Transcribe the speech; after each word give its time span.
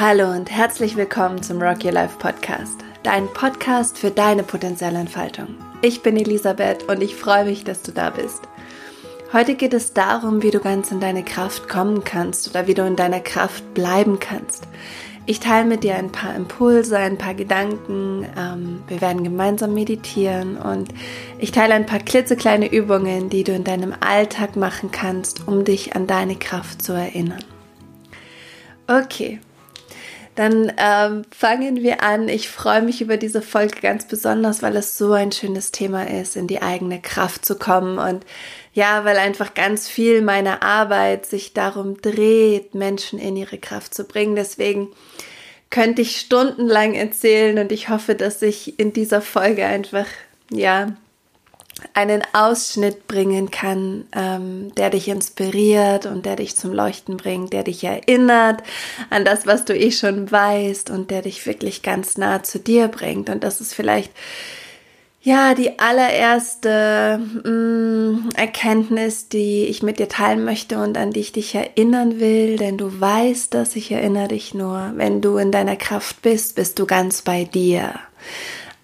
Hallo 0.00 0.30
und 0.30 0.48
herzlich 0.48 0.94
willkommen 0.94 1.42
zum 1.42 1.60
Rock 1.60 1.84
Your 1.84 1.90
Life 1.90 2.18
Podcast, 2.20 2.84
dein 3.02 3.26
Podcast 3.32 3.98
für 3.98 4.12
deine 4.12 4.44
Potenzialentfaltung. 4.44 5.56
Ich 5.82 6.04
bin 6.04 6.16
Elisabeth 6.16 6.88
und 6.88 7.02
ich 7.02 7.16
freue 7.16 7.44
mich, 7.44 7.64
dass 7.64 7.82
du 7.82 7.90
da 7.90 8.10
bist. 8.10 8.42
Heute 9.32 9.56
geht 9.56 9.74
es 9.74 9.94
darum, 9.94 10.40
wie 10.44 10.52
du 10.52 10.60
ganz 10.60 10.92
in 10.92 11.00
deine 11.00 11.24
Kraft 11.24 11.68
kommen 11.68 12.04
kannst 12.04 12.48
oder 12.48 12.68
wie 12.68 12.74
du 12.74 12.86
in 12.86 12.94
deiner 12.94 13.18
Kraft 13.18 13.74
bleiben 13.74 14.20
kannst. 14.20 14.68
Ich 15.26 15.40
teile 15.40 15.66
mit 15.66 15.82
dir 15.82 15.96
ein 15.96 16.12
paar 16.12 16.36
Impulse, 16.36 16.96
ein 16.96 17.18
paar 17.18 17.34
Gedanken. 17.34 18.24
Ähm, 18.38 18.84
wir 18.86 19.00
werden 19.00 19.24
gemeinsam 19.24 19.74
meditieren 19.74 20.58
und 20.58 20.94
ich 21.40 21.50
teile 21.50 21.74
ein 21.74 21.86
paar 21.86 21.98
klitzekleine 21.98 22.70
Übungen, 22.70 23.30
die 23.30 23.42
du 23.42 23.50
in 23.50 23.64
deinem 23.64 23.92
Alltag 23.98 24.54
machen 24.54 24.92
kannst, 24.92 25.48
um 25.48 25.64
dich 25.64 25.96
an 25.96 26.06
deine 26.06 26.36
Kraft 26.36 26.82
zu 26.82 26.92
erinnern. 26.92 27.42
Okay, 28.86 29.40
dann 30.38 30.72
ähm, 30.78 31.22
fangen 31.36 31.82
wir 31.82 32.04
an. 32.04 32.28
Ich 32.28 32.48
freue 32.48 32.80
mich 32.80 33.00
über 33.00 33.16
diese 33.16 33.42
Folge 33.42 33.80
ganz 33.80 34.06
besonders, 34.06 34.62
weil 34.62 34.76
es 34.76 34.96
so 34.96 35.12
ein 35.12 35.32
schönes 35.32 35.72
Thema 35.72 36.08
ist, 36.08 36.36
in 36.36 36.46
die 36.46 36.62
eigene 36.62 37.00
Kraft 37.00 37.44
zu 37.44 37.58
kommen. 37.58 37.98
Und 37.98 38.24
ja, 38.72 39.04
weil 39.04 39.16
einfach 39.16 39.54
ganz 39.54 39.88
viel 39.88 40.22
meiner 40.22 40.62
Arbeit 40.62 41.26
sich 41.26 41.54
darum 41.54 42.00
dreht, 42.00 42.76
Menschen 42.76 43.18
in 43.18 43.36
ihre 43.36 43.58
Kraft 43.58 43.92
zu 43.94 44.04
bringen. 44.04 44.36
Deswegen 44.36 44.90
könnte 45.70 46.02
ich 46.02 46.20
stundenlang 46.20 46.94
erzählen 46.94 47.58
und 47.58 47.72
ich 47.72 47.88
hoffe, 47.88 48.14
dass 48.14 48.40
ich 48.40 48.78
in 48.78 48.92
dieser 48.92 49.20
Folge 49.20 49.66
einfach, 49.66 50.06
ja, 50.52 50.92
einen 51.94 52.22
Ausschnitt 52.32 53.06
bringen 53.06 53.50
kann, 53.50 54.06
ähm, 54.14 54.74
der 54.76 54.90
dich 54.90 55.08
inspiriert 55.08 56.06
und 56.06 56.26
der 56.26 56.36
dich 56.36 56.56
zum 56.56 56.72
Leuchten 56.72 57.16
bringt, 57.16 57.52
der 57.52 57.64
dich 57.64 57.84
erinnert 57.84 58.62
an 59.10 59.24
das, 59.24 59.46
was 59.46 59.64
du 59.64 59.76
eh 59.76 59.90
schon 59.90 60.30
weißt 60.30 60.90
und 60.90 61.10
der 61.10 61.22
dich 61.22 61.46
wirklich 61.46 61.82
ganz 61.82 62.16
nah 62.16 62.42
zu 62.42 62.58
dir 62.58 62.88
bringt. 62.88 63.30
Und 63.30 63.44
das 63.44 63.60
ist 63.60 63.74
vielleicht 63.74 64.12
ja 65.22 65.54
die 65.54 65.78
allererste 65.78 67.20
mh, 67.44 67.50
mm, 67.50 68.28
Erkenntnis, 68.34 69.28
die 69.28 69.64
ich 69.64 69.82
mit 69.82 69.98
dir 69.98 70.08
teilen 70.08 70.44
möchte 70.44 70.78
und 70.82 70.96
an 70.96 71.10
die 71.10 71.20
ich 71.20 71.32
dich 71.32 71.54
erinnern 71.54 72.18
will, 72.20 72.56
denn 72.56 72.78
du 72.78 73.00
weißt, 73.00 73.52
dass 73.54 73.76
ich 73.76 73.90
erinnere 73.92 74.28
dich 74.28 74.54
nur, 74.54 74.92
wenn 74.96 75.20
du 75.20 75.36
in 75.36 75.52
deiner 75.52 75.76
Kraft 75.76 76.22
bist, 76.22 76.56
bist 76.56 76.78
du 76.78 76.86
ganz 76.86 77.22
bei 77.22 77.44
dir. 77.44 77.94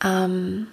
Ähm, 0.04 0.66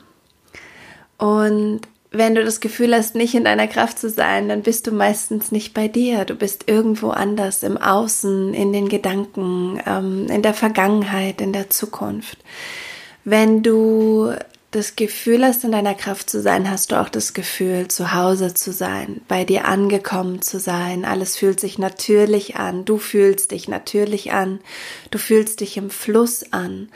und 1.18 1.82
wenn 2.12 2.36
du 2.36 2.44
das 2.44 2.60
Gefühl 2.60 2.94
hast, 2.94 3.16
nicht 3.16 3.34
in 3.36 3.46
deiner 3.46 3.68
Kraft 3.68 3.98
zu 3.98 4.10
sein, 4.10 4.50
dann 4.50 4.64
bist 4.64 4.86
du 4.86 4.92
meistens 4.92 5.52
nicht 5.54 5.74
bei 5.74 5.88
dir. 5.88 6.26
Du 6.26 6.36
bist 6.36 6.66
irgendwo 6.68 7.10
anders 7.10 7.64
im 7.64 7.78
Außen, 7.78 8.54
in 8.54 8.74
den 8.74 8.90
Gedanken, 8.90 9.82
ähm, 9.88 10.28
in 10.28 10.42
der 10.42 10.54
Vergangenheit, 10.54 11.40
in 11.40 11.54
der 11.54 11.70
Zukunft. 11.70 12.38
Wenn 13.24 13.64
du 13.64 14.34
das 14.72 14.98
Gefühl 14.98 15.46
hast, 15.46 15.64
in 15.64 15.72
deiner 15.72 15.96
Kraft 15.96 16.30
zu 16.30 16.42
sein, 16.42 16.70
hast 16.70 16.92
du 16.92 17.00
auch 17.00 17.10
das 17.10 17.34
Gefühl, 17.34 17.88
zu 17.90 18.14
Hause 18.14 18.54
zu 18.54 18.72
sein, 18.74 19.22
bei 19.28 19.46
dir 19.46 19.66
angekommen 19.66 20.42
zu 20.42 20.60
sein. 20.60 21.06
Alles 21.06 21.38
fühlt 21.38 21.60
sich 21.60 21.78
natürlich 21.78 22.56
an. 22.56 22.84
Du 22.84 22.98
fühlst 22.98 23.52
dich 23.52 23.68
natürlich 23.68 24.32
an. 24.34 24.60
Du 25.12 25.18
fühlst 25.18 25.60
dich 25.62 25.78
im 25.78 25.90
Fluss 25.90 26.52
an. 26.52 26.90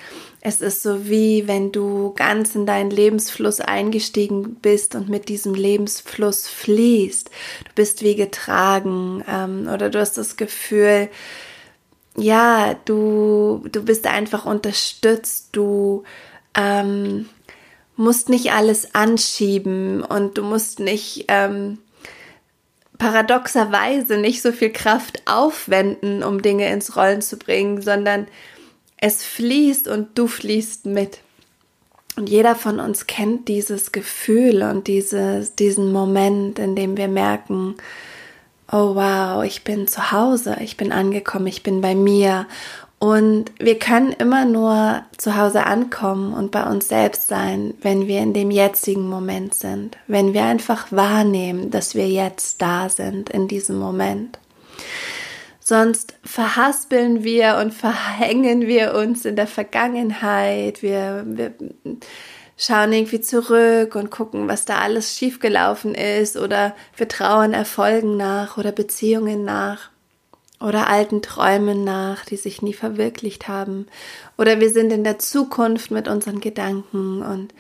Es 0.48 0.62
ist 0.62 0.84
so 0.84 1.10
wie 1.10 1.48
wenn 1.48 1.72
du 1.72 2.14
ganz 2.16 2.54
in 2.54 2.68
deinen 2.68 2.92
Lebensfluss 2.92 3.62
eingestiegen 3.62 4.58
bist 4.62 4.94
und 4.94 5.10
mit 5.10 5.28
diesem 5.28 5.56
Lebensfluss 5.56 6.48
fließt. 6.48 7.30
Du 7.64 7.72
bist 7.74 8.04
wie 8.04 8.16
getragen 8.16 9.24
ähm, 9.28 9.68
oder 9.68 9.90
du 9.90 10.00
hast 10.00 10.20
das 10.20 10.38
Gefühl, 10.38 11.10
ja, 12.16 12.76
du, 12.86 13.66
du 13.72 13.84
bist 13.84 14.06
einfach 14.06 14.46
unterstützt, 14.46 15.50
du 15.54 16.04
ähm, 16.54 17.28
musst 17.96 18.30
nicht 18.30 18.52
alles 18.52 18.94
anschieben 18.94 20.04
und 20.04 20.38
du 20.38 20.44
musst 20.44 20.80
nicht 20.80 21.26
ähm, 21.28 21.80
paradoxerweise 23.00 24.18
nicht 24.18 24.44
so 24.44 24.52
viel 24.52 24.72
Kraft 24.72 25.24
aufwenden, 25.26 26.22
um 26.22 26.44
Dinge 26.44 26.72
ins 26.72 26.96
Rollen 26.96 27.24
zu 27.24 27.38
bringen, 27.38 27.82
sondern 27.82 28.28
es 28.98 29.24
fließt 29.24 29.88
und 29.88 30.18
du 30.18 30.28
fließt 30.28 30.86
mit. 30.86 31.20
Und 32.16 32.30
jeder 32.30 32.56
von 32.56 32.80
uns 32.80 33.08
kennt 33.08 33.48
dieses 33.50 33.92
Gefühl 33.92 34.64
und 34.64 34.88
dieses, 34.88 35.56
diesen 35.56 35.92
Moment, 35.92 36.60
in 36.60 36.76
dem 36.76 36.96
wir 36.96 37.10
merken, 37.10 37.76
oh 38.72 38.96
wow, 38.96 39.44
ich 39.44 39.64
bin 39.64 39.88
zu 39.88 40.12
Hause, 40.12 40.58
ich 40.62 40.78
bin 40.78 40.92
angekommen, 40.92 41.48
ich 41.48 41.62
bin 41.62 41.82
bei 41.82 41.94
mir. 41.94 42.48
Und 43.00 43.52
wir 43.60 43.78
können 43.78 44.14
immer 44.14 44.46
nur 44.46 45.04
zu 45.18 45.36
Hause 45.36 45.66
ankommen 45.66 46.34
und 46.34 46.52
bei 46.52 46.64
uns 46.64 46.88
selbst 46.88 47.28
sein, 47.28 47.74
wenn 47.82 48.08
wir 48.08 48.22
in 48.22 48.34
dem 48.34 48.50
jetzigen 48.50 49.10
Moment 49.10 49.54
sind, 49.54 49.98
wenn 50.08 50.34
wir 50.34 50.46
einfach 50.46 50.92
wahrnehmen, 50.92 51.70
dass 51.70 51.94
wir 51.94 52.08
jetzt 52.08 52.62
da 52.62 52.88
sind 52.88 53.30
in 53.30 53.50
diesem 53.50 53.78
Moment. 53.78 54.40
Sonst 55.68 56.14
verhaspeln 56.24 57.24
wir 57.24 57.58
und 57.60 57.74
verhängen 57.74 58.68
wir 58.68 58.94
uns 58.94 59.26
in 59.26 59.36
der 59.36 59.48
Vergangenheit. 59.48 60.84
Wir, 60.84 61.24
wir 61.26 61.56
schauen 62.56 62.94
irgendwie 62.94 63.20
zurück 63.20 63.96
und 63.96 64.12
gucken, 64.12 64.48
was 64.48 64.66
da 64.66 64.78
alles 64.78 65.18
schiefgelaufen 65.18 65.96
ist 65.96 66.38
oder 66.38 66.76
wir 66.96 67.08
trauern 67.08 67.56
Erfolgen 67.56 68.16
nach 68.16 68.60
oder 68.60 68.72
Beziehungen 68.72 69.44
nach 69.44 69.90
oder 70.62 70.88
alten 70.88 71.24
Träumen 71.24 71.84
nach, 71.84 72.26
die 72.26 72.38
sich 72.38 72.62
nie 72.62 72.74
verwirklicht 72.74 73.48
haben. 73.48 73.88
Oder 74.38 74.60
wir 74.60 74.70
sind 74.70 74.94
in 74.94 75.04
der 75.04 75.18
Zukunft 75.18 75.90
mit 75.90 76.08
unseren 76.08 76.42
Gedanken 76.42 77.24
und 77.24 77.56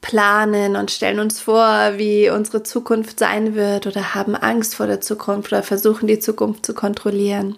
planen 0.00 0.76
und 0.76 0.90
stellen 0.90 1.20
uns 1.20 1.40
vor, 1.40 1.94
wie 1.96 2.30
unsere 2.30 2.62
Zukunft 2.62 3.18
sein 3.18 3.54
wird 3.54 3.86
oder 3.86 4.14
haben 4.14 4.36
Angst 4.36 4.74
vor 4.74 4.86
der 4.86 5.00
Zukunft 5.00 5.52
oder 5.52 5.62
versuchen 5.62 6.06
die 6.06 6.18
Zukunft 6.18 6.64
zu 6.64 6.74
kontrollieren. 6.74 7.56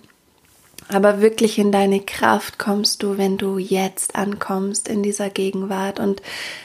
Aber 0.92 1.20
wirklich 1.20 1.58
in 1.58 1.70
deine 1.70 2.00
Kraft 2.00 2.58
kommst 2.58 3.02
du, 3.02 3.16
wenn 3.16 3.38
du 3.38 3.58
jetzt 3.58 4.16
ankommst 4.16 4.88
in 4.88 5.04
dieser 5.04 5.30
Gegenwart. 5.30 6.00
Und 6.00 6.20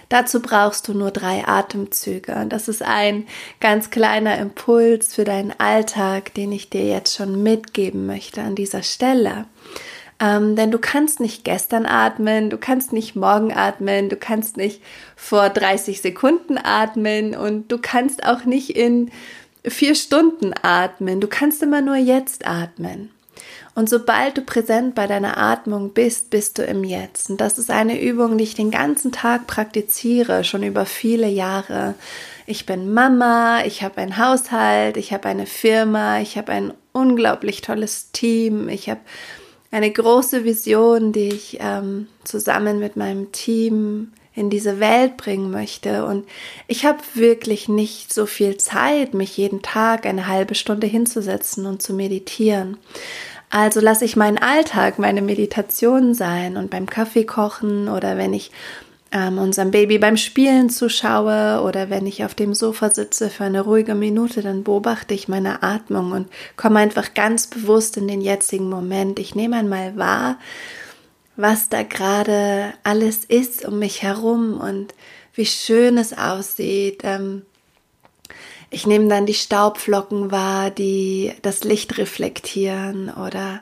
dazu 0.09 0.41
brauchst 0.41 0.87
du 0.87 0.93
nur 0.93 1.11
drei 1.11 1.47
Atemzüge. 1.47 2.45
Das 2.49 2.67
ist 2.67 2.81
ein 2.81 3.27
ganz 3.59 3.91
kleiner 3.91 4.39
Impuls 4.39 5.13
für 5.13 5.25
deinen 5.25 5.53
Alltag, 5.59 6.33
den 6.33 6.51
ich 6.51 6.71
dir 6.71 6.85
jetzt 6.85 7.15
schon 7.15 7.43
mitgeben 7.43 8.07
möchte 8.07 8.41
an 8.41 8.55
dieser 8.55 8.81
Stelle. 8.81 9.45
Ähm, 10.19 10.55
denn 10.55 10.71
du 10.71 10.79
kannst 10.79 11.19
nicht 11.19 11.43
gestern 11.43 11.85
atmen, 11.85 12.49
du 12.49 12.57
kannst 12.57 12.93
nicht 12.93 13.15
morgen 13.15 13.51
atmen, 13.53 14.07
du 14.07 14.15
kannst 14.15 14.55
nicht 14.55 14.81
vor 15.15 15.49
30 15.49 16.01
Sekunden 16.01 16.57
atmen 16.57 17.35
und 17.35 17.69
du 17.69 17.77
kannst 17.77 18.25
auch 18.25 18.45
nicht 18.45 18.75
in 18.75 19.11
vier 19.65 19.95
Stunden 19.95 20.53
atmen. 20.61 21.19
Du 21.19 21.27
kannst 21.27 21.61
immer 21.63 21.81
nur 21.81 21.97
jetzt 21.97 22.47
atmen. 22.47 23.09
Und 23.73 23.89
sobald 23.89 24.37
du 24.37 24.41
präsent 24.41 24.95
bei 24.95 25.05
deiner 25.05 25.37
Atmung 25.37 25.91
bist, 25.91 26.29
bist 26.29 26.57
du 26.57 26.63
im 26.63 26.85
Jetzt. 26.85 27.29
Und 27.29 27.41
das 27.41 27.57
ist 27.57 27.69
eine 27.69 28.01
Übung, 28.01 28.37
die 28.37 28.45
ich 28.45 28.55
den 28.55 28.71
ganzen 28.71 29.11
Tag 29.11 29.47
praktiziere, 29.47 30.45
schon 30.45 30.63
über 30.63 30.85
viele 30.85 31.27
Jahre. 31.27 31.95
Ich 32.45 32.65
bin 32.65 32.93
Mama, 32.93 33.65
ich 33.65 33.83
habe 33.83 33.97
einen 33.97 34.17
Haushalt, 34.17 34.95
ich 34.95 35.11
habe 35.11 35.27
eine 35.27 35.45
Firma, 35.45 36.21
ich 36.21 36.37
habe 36.37 36.53
ein 36.53 36.73
unglaublich 36.93 37.59
tolles 37.59 38.13
Team, 38.13 38.69
ich 38.69 38.89
habe 38.89 39.01
eine 39.71 39.91
große 39.91 40.43
Vision, 40.43 41.11
die 41.11 41.29
ich 41.29 41.57
ähm, 41.59 42.07
zusammen 42.23 42.79
mit 42.79 42.95
meinem 42.95 43.31
Team 43.31 44.11
in 44.35 44.49
diese 44.49 44.79
Welt 44.79 45.17
bringen 45.17 45.49
möchte. 45.49 46.05
Und 46.05 46.25
ich 46.67 46.85
habe 46.85 46.99
wirklich 47.13 47.69
nicht 47.69 48.13
so 48.13 48.25
viel 48.25 48.57
Zeit, 48.57 49.13
mich 49.13 49.37
jeden 49.37 49.61
Tag 49.61 50.05
eine 50.05 50.27
halbe 50.27 50.55
Stunde 50.55 50.87
hinzusetzen 50.87 51.65
und 51.65 51.81
zu 51.81 51.93
meditieren. 51.93 52.77
Also 53.49 53.79
lasse 53.79 54.03
ich 54.03 54.15
meinen 54.15 54.37
Alltag 54.37 54.99
meine 54.99 55.21
Meditation 55.21 56.13
sein 56.13 56.57
und 56.57 56.69
beim 56.69 56.87
Kaffee 56.87 57.23
kochen 57.23 57.87
oder 57.87 58.17
wenn 58.17 58.33
ich 58.33 58.51
ähm, 59.15 59.37
unserem 59.37 59.71
Baby 59.71 59.97
beim 59.97 60.17
Spielen 60.17 60.69
zuschaue 60.69 61.61
oder 61.63 61.89
wenn 61.89 62.05
ich 62.05 62.25
auf 62.25 62.35
dem 62.35 62.53
Sofa 62.53 62.89
sitze 62.89 63.29
für 63.29 63.45
eine 63.45 63.61
ruhige 63.61 63.95
Minute, 63.95 64.41
dann 64.41 64.65
beobachte 64.65 65.13
ich 65.13 65.29
meine 65.29 65.63
Atmung 65.63 66.11
und 66.11 66.27
komme 66.57 66.79
einfach 66.79 67.13
ganz 67.13 67.47
bewusst 67.47 67.95
in 67.95 68.09
den 68.09 68.19
jetzigen 68.19 68.69
Moment. 68.69 69.17
Ich 69.17 69.33
nehme 69.33 69.55
einmal 69.55 69.95
wahr, 69.95 70.37
was 71.37 71.69
da 71.69 71.83
gerade 71.83 72.73
alles 72.83 73.23
ist 73.23 73.65
um 73.65 73.79
mich 73.79 74.01
herum 74.01 74.59
und 74.59 74.93
wie 75.33 75.45
schön 75.45 75.97
es 75.97 76.17
aussieht. 76.17 77.01
Ähm, 77.03 77.43
ich 78.69 78.85
nehme 78.85 79.07
dann 79.07 79.25
die 79.25 79.33
Staubflocken 79.33 80.31
wahr, 80.31 80.71
die 80.71 81.31
das 81.41 81.63
Licht 81.63 81.97
reflektieren 81.97 83.09
oder 83.09 83.61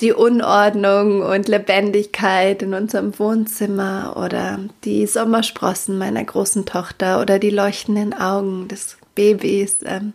die 0.00 0.12
Unordnung 0.12 1.22
und 1.22 1.48
Lebendigkeit 1.48 2.62
in 2.62 2.74
unserem 2.74 3.18
Wohnzimmer 3.18 4.14
oder 4.16 4.58
die 4.84 5.06
Sommersprossen 5.06 5.98
meiner 5.98 6.24
großen 6.24 6.66
Tochter 6.66 7.20
oder 7.20 7.38
die 7.38 7.50
leuchtenden 7.50 8.14
Augen 8.14 8.68
des 8.68 8.96
Babys. 9.14 9.78
Ähm, 9.84 10.12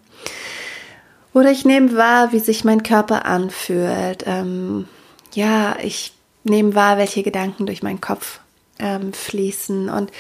oder 1.34 1.52
ich 1.52 1.66
nehme 1.66 1.96
wahr, 1.96 2.32
wie 2.32 2.40
sich 2.40 2.64
mein 2.64 2.82
Körper 2.82 3.26
anfühlt. 3.26 4.24
Ähm, 4.26 4.88
ja, 5.34 5.78
ich 5.84 6.14
nehme 6.44 6.76
wahr, 6.76 6.98
welche 6.98 7.24
Gedanken 7.24 7.66
durch 7.66 7.84
meinen 7.84 8.02
Kopf 8.02 8.40
ähm, 8.80 9.14
fließen. 9.14 9.90
Und 9.90 10.12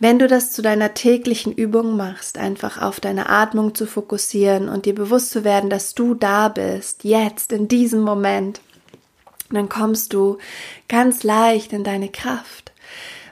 wenn 0.00 0.18
du 0.18 0.26
das 0.26 0.50
zu 0.50 0.62
deiner 0.62 0.94
täglichen 0.94 1.52
Übung 1.52 1.96
machst, 1.96 2.36
einfach 2.38 2.82
auf 2.82 2.98
deine 2.98 3.28
Atmung 3.28 3.74
zu 3.74 3.86
fokussieren 3.86 4.68
und 4.68 4.86
dir 4.86 4.94
bewusst 4.94 5.30
zu 5.30 5.44
werden, 5.44 5.70
dass 5.70 5.94
du 5.94 6.14
da 6.14 6.48
bist, 6.48 7.04
jetzt, 7.04 7.52
in 7.52 7.68
diesem 7.68 8.00
Moment, 8.00 8.60
dann 9.54 9.68
kommst 9.68 10.12
du 10.12 10.38
ganz 10.88 11.22
leicht 11.22 11.72
in 11.72 11.84
deine 11.84 12.08
Kraft. 12.08 12.72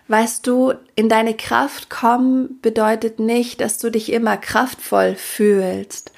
Weißt 0.08 0.46
du, 0.46 0.74
in 0.96 1.08
deine 1.08 1.34
Kraft 1.34 1.88
kommen 1.88 2.58
bedeutet 2.62 3.20
nicht, 3.20 3.60
dass 3.60 3.78
du 3.78 3.90
dich 3.90 4.12
immer 4.12 4.36
kraftvoll 4.36 5.14
fühlst 5.14 6.10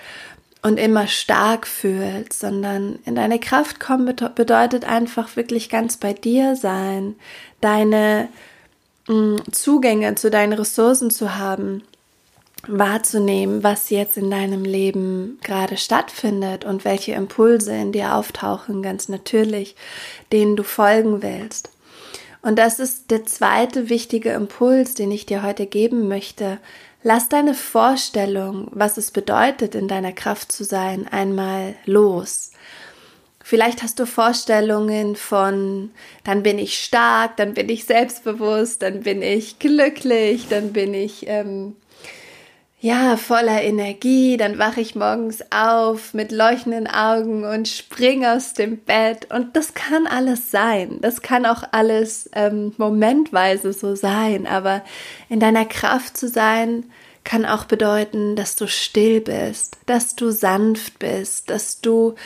und 0.62 0.78
immer 0.78 1.08
stark 1.08 1.66
fühlst, 1.66 2.40
sondern 2.40 3.00
in 3.04 3.16
deine 3.16 3.38
Kraft 3.38 3.81
kommen 3.81 4.14
bedeutet 4.34 4.84
einfach 4.84 5.37
wirklich 5.37 5.69
ganz 5.69 5.99
bei 5.99 6.14
dir 6.14 6.56
sein, 6.56 7.16
deine 7.60 8.28
mm, 9.08 9.37
Zugänge 9.50 10.14
zu 10.14 10.31
deinen 10.31 10.54
Ressourcen 10.54 11.10
zu 11.10 11.37
haben, 11.37 11.82
wahrzunehmen, 12.67 13.62
was 13.62 13.91
jetzt 13.91 14.17
in 14.17 14.31
deinem 14.31 14.64
Leben 14.64 15.38
gerade 15.43 15.76
stattfindet 15.76 16.64
und 16.64 16.85
welche 16.85 17.12
Impulse 17.12 17.75
in 17.75 17.93
dir 17.93 18.14
auftauchen, 18.14 18.82
ganz 18.82 19.09
natürlich, 19.09 19.75
denen 20.32 20.56
du 20.56 20.62
folgen 20.62 21.23
willst. 21.23 21.70
Und 22.41 22.59
das 22.59 22.79
ist 22.79 23.11
der 23.11 23.25
zweite 23.25 23.88
wichtige 23.88 24.31
Impuls, 24.31 24.94
den 24.94 25.11
ich 25.11 25.26
dir 25.26 25.43
heute 25.43 25.67
geben 25.67 26.09
möchte. 26.09 26.59
Lass 27.05 27.29
deine 27.29 27.55
Vorstellung, 27.55 28.69
was 28.73 28.97
es 28.97 29.11
bedeutet, 29.11 29.75
in 29.75 29.88
deiner 29.88 30.12
Kraft 30.12 30.53
zu 30.53 30.64
sein, 30.64 31.06
einmal 31.09 31.75
los. 31.85 32.53
Vielleicht 33.44 33.82
hast 33.82 33.99
du 33.99 34.06
Vorstellungen 34.06 35.17
von, 35.17 35.91
dann 36.23 36.44
bin 36.44 36.59
ich 36.61 36.79
stark, 36.79 37.37
dann 37.37 37.55
bin 37.55 37.69
ich 37.69 37.85
selbstbewusst, 37.85 38.82
dann 38.82 39.00
bin 39.00 39.20
ich 39.20 39.59
glücklich, 39.59 40.47
dann 40.49 40.73
bin 40.73 40.94
ich 40.94 41.26
ähm, 41.26 41.75
ja, 42.82 43.17
voller 43.17 43.62
Energie, 43.62 44.37
dann 44.37 44.58
wache 44.58 44.81
ich 44.81 44.96
morgens 44.96 45.40
auf 45.52 46.14
mit 46.14 46.32
leuchtenden 46.32 46.88
Augen 46.88 47.44
und 47.44 47.69
springe 47.69 48.32
aus 48.32 48.55
dem 48.55 48.79
Bett. 48.79 49.32
Und 49.32 49.55
das 49.55 49.75
kann 49.75 50.08
alles 50.08 50.50
sein. 50.50 50.99
Das 51.00 51.23
kann 51.23 51.46
auch 51.46 51.62
alles 51.70 52.29
ähm, 52.34 52.75
momentweise 52.79 53.73
so 53.73 53.94
sein. 53.94 54.49
Aber 54.49 54.82
in 55.29 55.38
deiner 55.38 55.64
Kraft 55.64 56.17
zu 56.17 56.26
sein, 56.26 56.87
kann 57.23 57.46
auch 57.46 57.67
bedeuten, 57.67 58.34
dass 58.34 58.56
du 58.56 58.67
still 58.67 59.20
bist, 59.20 59.76
dass 59.87 60.17
du 60.17 60.32
sanft 60.32 60.99
bist, 60.99 61.50
dass 61.50 61.81
du 61.81 62.17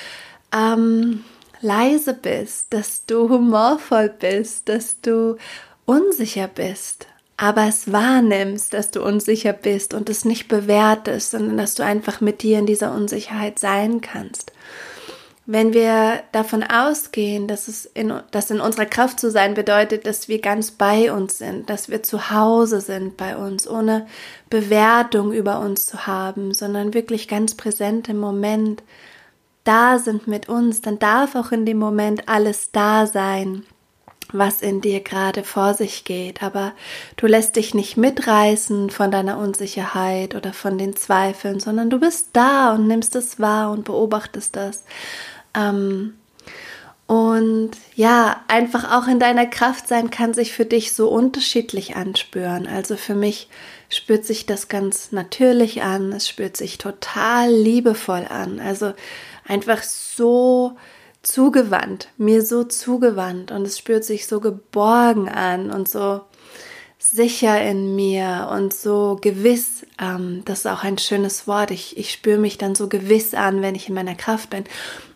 ähm, 0.56 1.22
leise 1.60 2.14
bist, 2.14 2.72
dass 2.72 3.04
du 3.04 3.28
humorvoll 3.28 4.08
bist, 4.08 4.70
dass 4.70 5.02
du 5.02 5.36
unsicher 5.84 6.48
bist 6.48 7.08
aber 7.36 7.68
es 7.68 7.92
wahrnimmst, 7.92 8.72
dass 8.72 8.90
du 8.90 9.02
unsicher 9.02 9.52
bist 9.52 9.92
und 9.92 10.08
es 10.08 10.24
nicht 10.24 10.48
bewertest, 10.48 11.32
sondern 11.32 11.58
dass 11.58 11.74
du 11.74 11.84
einfach 11.84 12.20
mit 12.20 12.42
dir 12.42 12.58
in 12.58 12.66
dieser 12.66 12.94
Unsicherheit 12.94 13.58
sein 13.58 14.00
kannst. 14.00 14.52
Wenn 15.48 15.72
wir 15.72 16.22
davon 16.32 16.64
ausgehen, 16.64 17.46
dass 17.46 17.68
es 17.68 17.84
in, 17.84 18.12
dass 18.32 18.50
in 18.50 18.60
unserer 18.60 18.86
Kraft 18.86 19.20
zu 19.20 19.30
sein 19.30 19.54
bedeutet, 19.54 20.04
dass 20.04 20.28
wir 20.28 20.40
ganz 20.40 20.72
bei 20.72 21.12
uns 21.12 21.38
sind, 21.38 21.70
dass 21.70 21.88
wir 21.88 22.02
zu 22.02 22.30
Hause 22.30 22.80
sind 22.80 23.16
bei 23.16 23.36
uns, 23.36 23.68
ohne 23.68 24.06
Bewertung 24.50 25.32
über 25.32 25.60
uns 25.60 25.86
zu 25.86 26.06
haben, 26.06 26.52
sondern 26.52 26.94
wirklich 26.94 27.28
ganz 27.28 27.54
präsent 27.54 28.08
im 28.08 28.18
Moment 28.18 28.82
da 29.62 29.98
sind 29.98 30.26
mit 30.26 30.48
uns, 30.48 30.80
dann 30.80 30.98
darf 30.98 31.34
auch 31.36 31.52
in 31.52 31.66
dem 31.66 31.78
Moment 31.78 32.28
alles 32.28 32.70
da 32.72 33.06
sein 33.06 33.64
was 34.32 34.62
in 34.62 34.80
dir 34.80 35.00
gerade 35.00 35.44
vor 35.44 35.74
sich 35.74 36.04
geht, 36.04 36.42
aber 36.42 36.72
du 37.16 37.26
lässt 37.26 37.56
dich 37.56 37.74
nicht 37.74 37.96
mitreißen 37.96 38.90
von 38.90 39.10
deiner 39.10 39.38
Unsicherheit 39.38 40.34
oder 40.34 40.52
von 40.52 40.78
den 40.78 40.96
Zweifeln, 40.96 41.60
sondern 41.60 41.90
du 41.90 42.00
bist 42.00 42.30
da 42.32 42.74
und 42.74 42.86
nimmst 42.86 43.16
es 43.16 43.38
wahr 43.38 43.70
und 43.70 43.84
beobachtest 43.84 44.56
das. 44.56 44.84
Ähm, 45.54 46.14
und 47.06 47.70
ja, 47.94 48.42
einfach 48.48 48.92
auch 48.92 49.06
in 49.06 49.20
deiner 49.20 49.46
Kraft 49.46 49.86
sein 49.86 50.10
kann 50.10 50.34
sich 50.34 50.52
für 50.52 50.64
dich 50.64 50.92
so 50.92 51.08
unterschiedlich 51.08 51.94
anspüren. 51.94 52.66
Also 52.66 52.96
für 52.96 53.14
mich 53.14 53.48
spürt 53.88 54.24
sich 54.24 54.46
das 54.46 54.68
ganz 54.68 55.12
natürlich 55.12 55.82
an, 55.82 56.12
es 56.12 56.28
spürt 56.28 56.56
sich 56.56 56.78
total 56.78 57.52
liebevoll 57.52 58.26
an. 58.28 58.58
Also 58.58 58.92
einfach 59.46 59.84
so 59.84 60.76
zugewandt, 61.26 62.08
mir 62.16 62.44
so 62.44 62.64
zugewandt 62.64 63.50
und 63.50 63.66
es 63.66 63.78
spürt 63.78 64.04
sich 64.04 64.26
so 64.26 64.40
geborgen 64.40 65.28
an 65.28 65.70
und 65.70 65.88
so 65.88 66.20
sicher 66.98 67.60
in 67.62 67.94
mir 67.94 68.48
und 68.52 68.72
so 68.72 69.18
gewiss. 69.20 69.84
Ähm, 70.00 70.42
das 70.44 70.60
ist 70.60 70.66
auch 70.66 70.82
ein 70.82 70.98
schönes 70.98 71.46
Wort. 71.46 71.70
Ich, 71.70 71.96
ich 71.98 72.12
spüre 72.12 72.38
mich 72.38 72.58
dann 72.58 72.74
so 72.74 72.88
gewiss 72.88 73.34
an, 73.34 73.60
wenn 73.60 73.74
ich 73.74 73.88
in 73.88 73.94
meiner 73.94 74.14
Kraft 74.14 74.50
bin. 74.50 74.64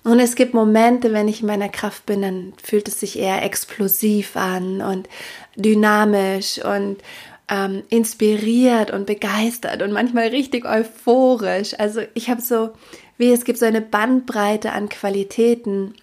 Und 0.03 0.19
es 0.19 0.35
gibt 0.35 0.55
Momente, 0.55 1.13
wenn 1.13 1.29
ich 1.29 1.41
in 1.41 1.47
meiner 1.47 1.69
Kraft 1.69 2.07
bin, 2.07 2.23
dann 2.23 2.53
fühlt 2.63 2.89
es 2.89 3.01
sich 3.01 3.19
eher 3.19 3.43
explosiv 3.43 4.37
an 4.37 4.83
und 4.83 5.09
dynamisch 5.57 6.63
und 6.65 6.99
ähm, 7.49 7.83
inspiriert 7.89 8.91
und 8.91 9.07
begeistert 9.07 9.83
und 9.83 9.93
manchmal 9.93 10.29
richtig 10.29 10.65
euphorisch. 10.65 11.79
Also 11.79 12.03
ich 12.15 12.31
habe 12.31 12.41
so 12.41 12.71
wie 13.21 13.33
es 13.33 13.45
gibt 13.45 13.59
so 13.59 13.67
eine 13.67 13.83
Bandbreite 13.83 14.73
an 14.73 14.89
Qualitäten, 14.89 15.95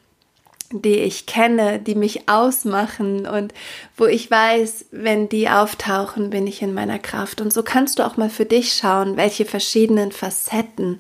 die 0.69 1.00
ich 1.00 1.25
kenne, 1.25 1.80
die 1.80 1.96
mich 1.96 2.30
ausmachen 2.30 3.25
und 3.25 3.56
wo 3.96 4.06
ich 4.06 4.30
weiß, 4.30 4.86
wenn 4.92 5.28
die 5.28 5.50
auftauchen, 5.50 6.30
bin 6.30 6.46
ich 6.46 6.62
in 6.62 6.75
meiner 6.75 7.00
Kraft. 7.00 7.42
Und 7.42 7.52
so 7.52 7.64
kannst 7.64 7.98
du 7.98 8.06
auch 8.06 8.18
mal 8.18 8.30
für 8.30 8.46
dich 8.46 8.75
schauen, 8.75 9.18
welche 9.18 9.46
verschiedenen 9.46 10.12
Facetten 10.12 11.00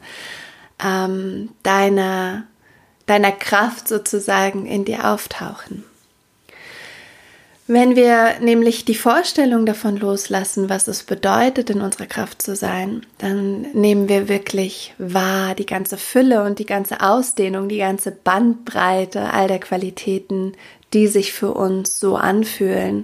ähm, 0.83 1.49
deiner, 1.61 2.47
deiner 3.05 3.31
Kraft 3.31 3.87
sozusagen 3.87 4.65
in 4.65 4.85
dir 4.85 5.05
auftauchen. 5.05 5.83
Wenn 7.69 7.97
wir 7.97 8.39
nämlich 8.39 8.85
die 8.85 8.95
Vorstellung 8.95 9.65
davon 9.65 9.97
loslassen, 9.97 10.69
was 10.69 10.87
es 10.87 11.03
bedeutet, 11.03 11.69
in 11.69 11.81
unserer 11.81 12.05
Kraft 12.05 12.41
zu 12.41 12.55
sein, 12.55 13.05
dann 13.17 13.63
nehmen 13.73 14.07
wir 14.07 14.29
wirklich 14.29 14.93
wahr 14.97 15.53
die 15.53 15.65
ganze 15.65 15.97
Fülle 15.97 16.43
und 16.45 16.59
die 16.59 16.65
ganze 16.65 17.01
Ausdehnung, 17.01 17.67
die 17.67 17.79
ganze 17.79 18.11
Bandbreite 18.11 19.33
all 19.33 19.49
der 19.49 19.59
Qualitäten, 19.59 20.53
die 20.93 21.07
sich 21.07 21.33
für 21.33 21.51
uns 21.51 21.99
so 21.99 22.15
anfühlen, 22.15 23.03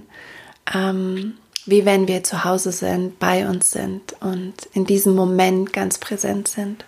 ähm, 0.74 1.34
wie 1.66 1.84
wenn 1.84 2.08
wir 2.08 2.24
zu 2.24 2.44
Hause 2.44 2.72
sind, 2.72 3.18
bei 3.18 3.46
uns 3.46 3.70
sind 3.70 4.14
und 4.20 4.54
in 4.72 4.86
diesem 4.86 5.14
Moment 5.14 5.74
ganz 5.74 5.98
präsent 5.98 6.48
sind. 6.48 6.86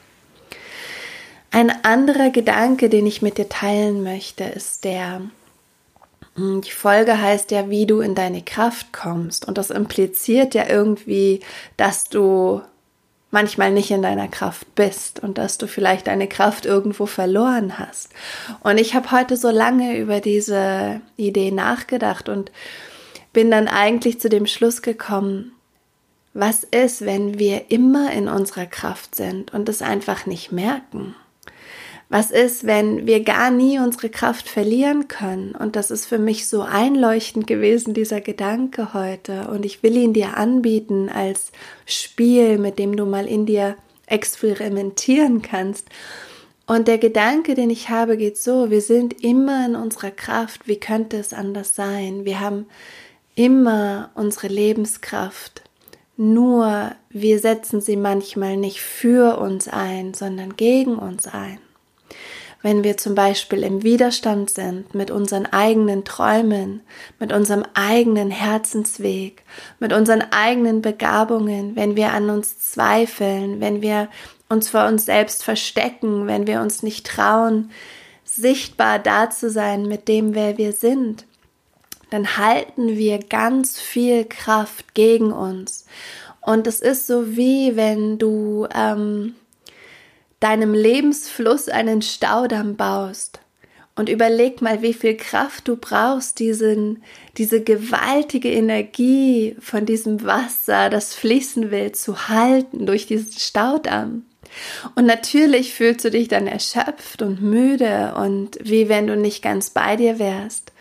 Ein 1.50 1.84
anderer 1.84 2.30
Gedanke, 2.30 2.88
den 2.88 3.06
ich 3.06 3.20
mit 3.20 3.36
dir 3.36 3.50
teilen 3.50 4.02
möchte, 4.02 4.44
ist 4.44 4.84
der, 4.84 5.20
die 6.36 6.70
Folge 6.70 7.20
heißt 7.20 7.50
ja, 7.50 7.70
wie 7.70 7.86
du 7.86 8.00
in 8.00 8.14
deine 8.14 8.42
Kraft 8.42 8.92
kommst. 8.92 9.48
Und 9.48 9.58
das 9.58 9.70
impliziert 9.70 10.54
ja 10.54 10.68
irgendwie, 10.68 11.40
dass 11.76 12.08
du 12.08 12.60
manchmal 13.30 13.70
nicht 13.70 13.90
in 13.90 14.02
deiner 14.02 14.28
Kraft 14.28 14.74
bist 14.74 15.20
und 15.20 15.38
dass 15.38 15.58
du 15.58 15.66
vielleicht 15.66 16.06
deine 16.06 16.28
Kraft 16.28 16.64
irgendwo 16.64 17.06
verloren 17.06 17.78
hast. 17.78 18.10
Und 18.60 18.78
ich 18.78 18.94
habe 18.94 19.10
heute 19.10 19.36
so 19.36 19.50
lange 19.50 19.98
über 19.98 20.20
diese 20.20 21.00
Idee 21.16 21.50
nachgedacht 21.50 22.28
und 22.28 22.52
bin 23.32 23.50
dann 23.50 23.68
eigentlich 23.68 24.20
zu 24.20 24.28
dem 24.28 24.46
Schluss 24.46 24.80
gekommen, 24.80 25.52
was 26.32 26.64
ist, 26.64 27.04
wenn 27.04 27.38
wir 27.38 27.70
immer 27.70 28.12
in 28.12 28.28
unserer 28.28 28.66
Kraft 28.66 29.14
sind 29.14 29.52
und 29.54 29.68
es 29.68 29.82
einfach 29.82 30.26
nicht 30.26 30.52
merken? 30.52 31.14
Was 32.08 32.30
ist, 32.30 32.64
wenn 32.64 33.06
wir 33.06 33.24
gar 33.24 33.50
nie 33.50 33.80
unsere 33.80 34.08
Kraft 34.08 34.48
verlieren 34.48 35.08
können? 35.08 35.56
Und 35.56 35.74
das 35.74 35.90
ist 35.90 36.06
für 36.06 36.18
mich 36.18 36.46
so 36.46 36.60
einleuchtend 36.62 37.48
gewesen, 37.48 37.94
dieser 37.94 38.20
Gedanke 38.20 38.94
heute. 38.94 39.48
Und 39.48 39.66
ich 39.66 39.82
will 39.82 39.96
ihn 39.96 40.12
dir 40.12 40.36
anbieten 40.36 41.08
als 41.08 41.50
Spiel, 41.84 42.58
mit 42.58 42.78
dem 42.78 42.96
du 42.96 43.06
mal 43.06 43.26
in 43.26 43.44
dir 43.44 43.76
experimentieren 44.06 45.42
kannst. 45.42 45.88
Und 46.68 46.86
der 46.86 46.98
Gedanke, 46.98 47.54
den 47.54 47.70
ich 47.70 47.88
habe, 47.88 48.16
geht 48.16 48.38
so, 48.38 48.70
wir 48.70 48.82
sind 48.82 49.24
immer 49.24 49.66
in 49.66 49.74
unserer 49.74 50.12
Kraft. 50.12 50.68
Wie 50.68 50.78
könnte 50.78 51.16
es 51.16 51.32
anders 51.32 51.74
sein? 51.74 52.24
Wir 52.24 52.38
haben 52.38 52.66
immer 53.34 54.10
unsere 54.14 54.46
Lebenskraft. 54.46 55.62
Nur 56.16 56.92
wir 57.10 57.40
setzen 57.40 57.80
sie 57.80 57.96
manchmal 57.96 58.56
nicht 58.56 58.80
für 58.80 59.38
uns 59.38 59.66
ein, 59.66 60.14
sondern 60.14 60.56
gegen 60.56 60.96
uns 60.96 61.26
ein 61.26 61.58
wenn 62.66 62.82
wir 62.82 62.96
zum 62.96 63.14
Beispiel 63.14 63.62
im 63.62 63.84
Widerstand 63.84 64.50
sind 64.50 64.92
mit 64.92 65.12
unseren 65.12 65.46
eigenen 65.46 66.04
Träumen, 66.04 66.80
mit 67.20 67.32
unserem 67.32 67.62
eigenen 67.74 68.32
Herzensweg, 68.32 69.44
mit 69.78 69.92
unseren 69.92 70.22
eigenen 70.32 70.82
Begabungen, 70.82 71.76
wenn 71.76 71.94
wir 71.94 72.12
an 72.12 72.28
uns 72.28 72.58
zweifeln, 72.58 73.60
wenn 73.60 73.82
wir 73.82 74.08
uns 74.48 74.68
vor 74.68 74.86
uns 74.86 75.04
selbst 75.04 75.44
verstecken, 75.44 76.26
wenn 76.26 76.48
wir 76.48 76.60
uns 76.60 76.82
nicht 76.82 77.06
trauen, 77.06 77.70
sichtbar 78.24 78.98
da 78.98 79.30
zu 79.30 79.48
sein 79.48 79.86
mit 79.86 80.08
dem, 80.08 80.34
wer 80.34 80.58
wir 80.58 80.72
sind, 80.72 81.24
dann 82.10 82.36
halten 82.36 82.96
wir 82.96 83.20
ganz 83.20 83.78
viel 83.78 84.24
Kraft 84.24 84.92
gegen 84.94 85.30
uns. 85.30 85.86
Und 86.40 86.66
es 86.66 86.80
ist 86.80 87.06
so 87.06 87.36
wie 87.36 87.76
wenn 87.76 88.18
du 88.18 88.66
ähm, 88.74 89.36
deinem 90.40 90.74
Lebensfluss 90.74 91.68
einen 91.68 92.02
Staudamm 92.02 92.76
baust. 92.76 93.40
Und 93.98 94.10
überleg 94.10 94.60
mal, 94.60 94.82
wie 94.82 94.92
viel 94.92 95.16
Kraft 95.16 95.68
du 95.68 95.76
brauchst, 95.76 96.38
diesen, 96.38 97.02
diese 97.38 97.62
gewaltige 97.62 98.50
Energie 98.52 99.56
von 99.58 99.86
diesem 99.86 100.22
Wasser, 100.24 100.90
das 100.90 101.14
fließen 101.14 101.70
will, 101.70 101.92
zu 101.92 102.28
halten 102.28 102.84
durch 102.84 103.06
diesen 103.06 103.32
Staudamm. 103.32 104.26
Und 104.94 105.06
natürlich 105.06 105.72
fühlst 105.72 106.04
du 106.04 106.10
dich 106.10 106.28
dann 106.28 106.46
erschöpft 106.46 107.22
und 107.22 107.40
müde 107.40 108.14
und 108.16 108.58
wie 108.60 108.90
wenn 108.90 109.06
du 109.06 109.16
nicht 109.16 109.42
ganz 109.42 109.70
bei 109.70 109.96
dir 109.96 110.18
wärst. 110.18 110.72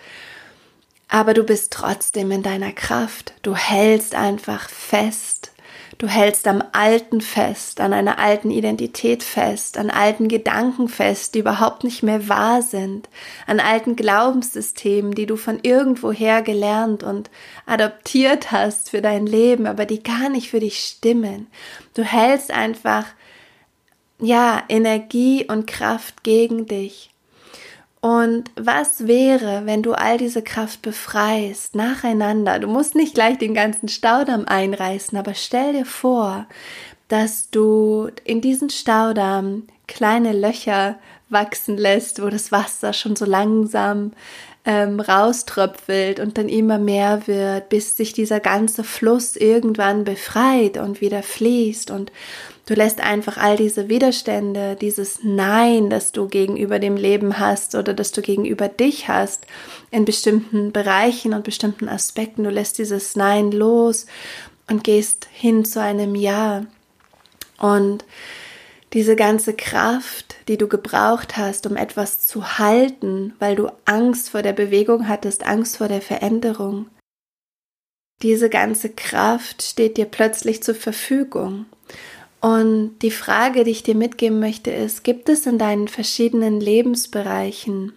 Aber 1.08 1.34
du 1.34 1.44
bist 1.44 1.72
trotzdem 1.72 2.32
in 2.32 2.44
deiner 2.44 2.74
Kraft. 2.74 3.34
Du 3.44 3.56
hältst 3.56 4.16
einfach 4.16 4.70
fest. 4.70 5.52
Du 5.98 6.08
hältst 6.08 6.46
am 6.48 6.62
Alten 6.74 7.22
fest, 7.22 7.80
an 7.80 7.94
einer 7.94 8.20
alten 8.20 8.52
Identität 8.52 9.24
fest, 9.24 9.78
an 9.78 9.90
alten 9.90 10.28
Gedanken 10.28 10.90
fest, 10.90 11.36
die 11.36 11.40
überhaupt 11.40 11.86
nicht 11.86 12.04
mehr 12.04 12.28
wahr 12.28 12.62
sind, 12.62 13.08
an 13.48 13.62
alten 13.62 13.96
Glaubenssystemen, 13.96 15.16
die 15.16 15.26
du 15.26 15.38
von 15.38 15.60
irgendwoher 15.62 16.42
gelernt 16.42 17.04
und 17.04 17.30
adoptiert 17.66 18.52
hast 18.52 18.90
für 18.90 19.02
dein 19.02 19.26
Leben, 19.26 19.68
aber 19.68 19.86
die 19.86 20.04
gar 20.04 20.28
nicht 20.28 20.50
für 20.50 20.60
dich 20.60 20.80
stimmen. 20.80 21.48
Du 21.94 22.04
hältst 22.04 22.52
einfach 22.52 23.06
ja, 24.20 24.64
Energie 24.70 25.46
und 25.46 25.68
Kraft 25.68 26.24
gegen 26.24 26.66
dich. 26.66 27.15
Und 28.06 28.52
was 28.56 29.08
wäre, 29.08 29.64
wenn 29.66 29.82
du 29.82 29.94
all 29.94 30.20
diese 30.20 30.44
Kraft 30.44 30.84
befreist, 30.84 31.74
nacheinander? 31.74 32.60
Du 32.60 32.68
musst 32.68 32.94
nicht 32.94 33.16
gleich 33.16 33.40
den 33.40 33.56
ganzen 33.56 33.88
Staudamm 33.88 34.46
einreißen, 34.46 35.18
aber 35.18 35.34
stell 35.34 35.74
dir 35.74 35.86
vor, 35.88 36.46
dass 37.08 37.50
du 37.50 38.12
in 38.24 38.42
diesen 38.42 38.70
Staudamm 38.70 39.64
kleine 39.88 40.34
Löcher 40.34 41.00
wachsen 41.30 41.78
lässt, 41.78 42.22
wo 42.22 42.30
das 42.30 42.52
Wasser 42.52 42.94
schon 42.94 43.16
so 43.16 43.26
langsam 43.26 44.12
ähm, 44.66 45.00
rauströpfelt 45.00 46.20
und 46.20 46.38
dann 46.38 46.48
immer 46.48 46.78
mehr 46.78 47.26
wird, 47.26 47.70
bis 47.70 47.98
sich 47.98 48.14
dieser 48.14 48.40
ganze 48.40 48.84
Fluss 48.84 49.36
irgendwann 49.36 50.04
befreit 50.04 50.78
und 50.78 51.02
wieder 51.02 51.24
fließt 51.24 51.90
und 51.90 52.12
Du 52.66 52.74
lässt 52.74 53.00
einfach 53.00 53.38
all 53.38 53.58
diese 53.58 53.90
Widerstände, 53.90 54.76
dieses 54.76 55.20
Nein, 55.24 55.92
das 55.92 56.12
du 56.12 56.28
gegenüber 56.28 56.80
dem 56.80 56.98
Leben 56.98 57.38
hast 57.38 57.76
oder 57.76 57.94
das 57.94 58.12
du 58.12 58.24
gegenüber 58.24 58.68
dich 58.68 59.08
hast, 59.08 59.46
in 59.92 60.04
bestimmten 60.04 60.72
Bereichen 60.72 61.34
und 61.34 61.44
bestimmten 61.44 61.88
Aspekten, 61.88 62.44
du 62.44 62.50
lässt 62.50 62.80
dieses 62.80 63.16
Nein 63.16 63.52
los 63.52 64.08
und 64.68 64.84
gehst 64.84 65.28
hin 65.32 65.64
zu 65.64 65.80
einem 65.80 66.16
Ja. 66.16 66.66
Und 67.60 68.04
diese 68.94 69.16
ganze 69.16 69.54
Kraft, 69.54 70.36
die 70.48 70.58
du 70.58 70.68
gebraucht 70.68 71.38
hast, 71.38 71.68
um 71.68 71.76
etwas 71.76 72.26
zu 72.26 72.58
halten, 72.58 73.34
weil 73.38 73.56
du 73.56 73.70
Angst 73.86 74.32
vor 74.32 74.42
der 74.42 74.54
Bewegung 74.54 75.08
hattest, 75.08 75.46
Angst 75.46 75.78
vor 75.78 75.88
der 75.88 76.02
Veränderung, 76.02 76.88
diese 78.22 78.50
ganze 78.50 78.90
Kraft 78.90 79.62
steht 79.62 79.98
dir 79.98 80.06
plötzlich 80.06 80.64
zur 80.64 80.76
Verfügung. 80.76 81.66
Und 82.42 83.00
die 83.02 83.12
Frage, 83.12 83.64
die 83.64 83.72
ich 83.72 83.84
dir 83.84 83.96
mitgeben 83.96 84.40
möchte, 84.40 84.72
ist, 84.72 85.04
gibt 85.04 85.30
es 85.30 85.46
in 85.46 85.58
deinen 85.58 85.88
verschiedenen 85.88 86.60
Lebensbereichen 86.60 87.94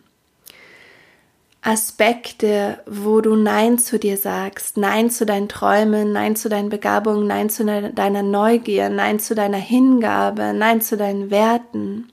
Aspekte, 1.61 2.78
wo 2.87 3.21
du 3.21 3.35
Nein 3.35 3.78
zu 3.78 3.99
dir 3.99 4.16
sagst, 4.16 4.76
Nein 4.76 5.11
zu 5.11 5.26
deinen 5.26 5.49
Träumen, 5.49 6.12
Nein 6.12 6.37
zu 6.37 6.49
deinen 6.49 6.71
Begabungen, 6.71 7.26
Nein 7.26 7.50
zu 7.50 7.64
deiner 7.64 8.23
Neugier, 8.23 8.88
Nein 8.88 9.18
zu 9.18 9.35
deiner 9.35 9.59
Hingabe, 9.59 10.54
Nein 10.54 10.80
zu 10.80 10.97
deinen 10.97 11.30
Werten? 11.30 12.09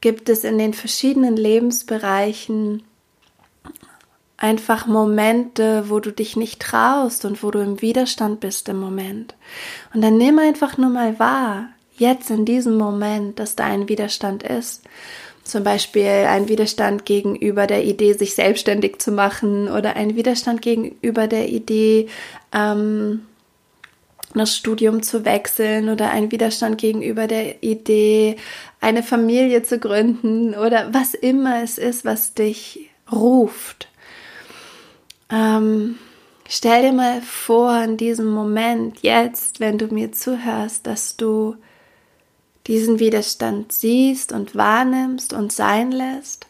Gibt 0.00 0.28
es 0.28 0.44
in 0.44 0.58
den 0.58 0.72
verschiedenen 0.72 1.36
Lebensbereichen 1.36 2.82
einfach 4.40 4.86
Momente, 4.86 5.84
wo 5.88 6.00
du 6.00 6.10
dich 6.10 6.34
nicht 6.34 6.60
traust 6.60 7.24
und 7.24 7.42
wo 7.42 7.50
du 7.52 7.60
im 7.60 7.80
Widerstand 7.80 8.40
bist 8.40 8.68
im 8.68 8.80
Moment. 8.80 9.34
Und 9.94 10.00
dann 10.00 10.16
nimm 10.16 10.38
einfach 10.38 10.78
nur 10.78 10.90
mal 10.90 11.18
wahr, 11.18 11.68
jetzt 11.96 12.30
in 12.30 12.46
diesem 12.46 12.76
Moment, 12.76 13.38
dass 13.38 13.54
da 13.54 13.66
ein 13.66 13.88
Widerstand 13.88 14.42
ist. 14.42 14.82
Zum 15.44 15.62
Beispiel 15.62 16.26
ein 16.26 16.48
Widerstand 16.48 17.04
gegenüber 17.04 17.66
der 17.66 17.84
Idee, 17.84 18.14
sich 18.14 18.34
selbstständig 18.34 18.98
zu 18.98 19.12
machen 19.12 19.68
oder 19.68 19.96
ein 19.96 20.16
Widerstand 20.16 20.62
gegenüber 20.62 21.26
der 21.26 21.48
Idee, 21.48 22.08
ähm, 22.52 23.26
das 24.32 24.56
Studium 24.56 25.02
zu 25.02 25.24
wechseln 25.24 25.88
oder 25.88 26.10
ein 26.10 26.30
Widerstand 26.30 26.78
gegenüber 26.78 27.26
der 27.26 27.62
Idee, 27.62 28.36
eine 28.80 29.02
Familie 29.02 29.62
zu 29.62 29.78
gründen 29.78 30.54
oder 30.54 30.94
was 30.94 31.14
immer 31.14 31.62
es 31.62 31.78
ist, 31.78 32.04
was 32.04 32.32
dich 32.32 32.90
ruft. 33.10 33.89
Ähm, 35.30 35.98
stell 36.48 36.82
dir 36.82 36.92
mal 36.92 37.22
vor, 37.22 37.82
in 37.82 37.96
diesem 37.96 38.30
Moment, 38.30 39.00
jetzt, 39.02 39.60
wenn 39.60 39.78
du 39.78 39.86
mir 39.86 40.12
zuhörst, 40.12 40.86
dass 40.86 41.16
du 41.16 41.56
diesen 42.66 42.98
Widerstand 42.98 43.72
siehst 43.72 44.32
und 44.32 44.54
wahrnimmst 44.54 45.32
und 45.32 45.52
sein 45.52 45.92
lässt 45.92 46.46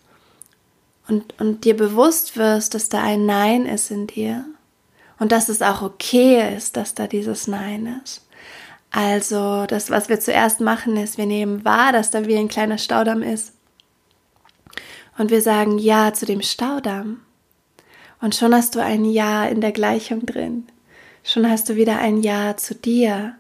und, 1.09 1.39
und 1.41 1.65
dir 1.65 1.77
bewusst 1.77 2.37
wirst, 2.37 2.75
dass 2.75 2.89
da 2.89 3.03
ein 3.03 3.27
Nein 3.27 3.67
ist 3.67 3.91
in 3.91 4.07
dir 4.07 4.45
und 5.19 5.33
dass 5.33 5.49
es 5.49 5.63
auch 5.63 5.83
okay 5.83 6.57
ist, 6.57 6.77
dass 6.77 6.95
da 6.95 7.07
dieses 7.07 7.47
Nein 7.47 8.01
ist. 8.05 8.27
Also 8.91 9.67
das, 9.67 9.91
was 9.91 10.09
wir 10.09 10.19
zuerst 10.19 10.61
machen, 10.61 10.97
ist, 10.97 11.17
wir 11.17 11.27
nehmen 11.27 11.65
wahr, 11.65 11.93
dass 11.93 12.11
da 12.11 12.27
wie 12.27 12.37
ein 12.37 12.49
kleiner 12.49 12.79
Staudamm 12.79 13.23
ist. 13.23 13.53
Und 15.17 15.31
wir 15.31 15.43
sagen 15.43 15.79
Ja 15.79 16.13
zu 16.13 16.27
dem 16.27 16.43
Staudamm. 16.43 17.21
Und 18.21 18.35
schon 18.35 18.55
hast 18.55 18.75
du 18.75 18.83
ein 18.83 19.05
Ja 19.05 19.47
in 19.47 19.61
der 19.61 19.73
Gleichung 19.73 20.27
drin. 20.27 20.67
Schon 21.25 21.49
hast 21.49 21.69
du 21.69 21.77
wieder 21.77 21.99
ein 21.99 22.23
Ja 22.23 22.57
zu 22.57 22.75
dir. 22.75 23.35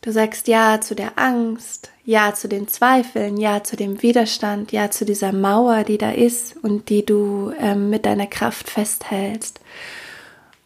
Du 0.00 0.12
sagst 0.12 0.48
Ja 0.48 0.80
zu 0.80 0.94
der 0.94 1.18
Angst, 1.18 1.90
Ja 2.04 2.32
zu 2.32 2.48
den 2.48 2.68
Zweifeln, 2.68 3.36
Ja 3.36 3.64
zu 3.64 3.76
dem 3.76 4.00
Widerstand, 4.02 4.72
Ja 4.72 4.90
zu 4.90 5.04
dieser 5.04 5.32
Mauer, 5.32 5.84
die 5.84 5.98
da 5.98 6.12
ist 6.12 6.56
und 6.62 6.88
die 6.88 7.04
du 7.04 7.52
ähm, 7.58 7.90
mit 7.90 8.06
deiner 8.06 8.26
Kraft 8.26 8.70
festhältst. 8.70 9.60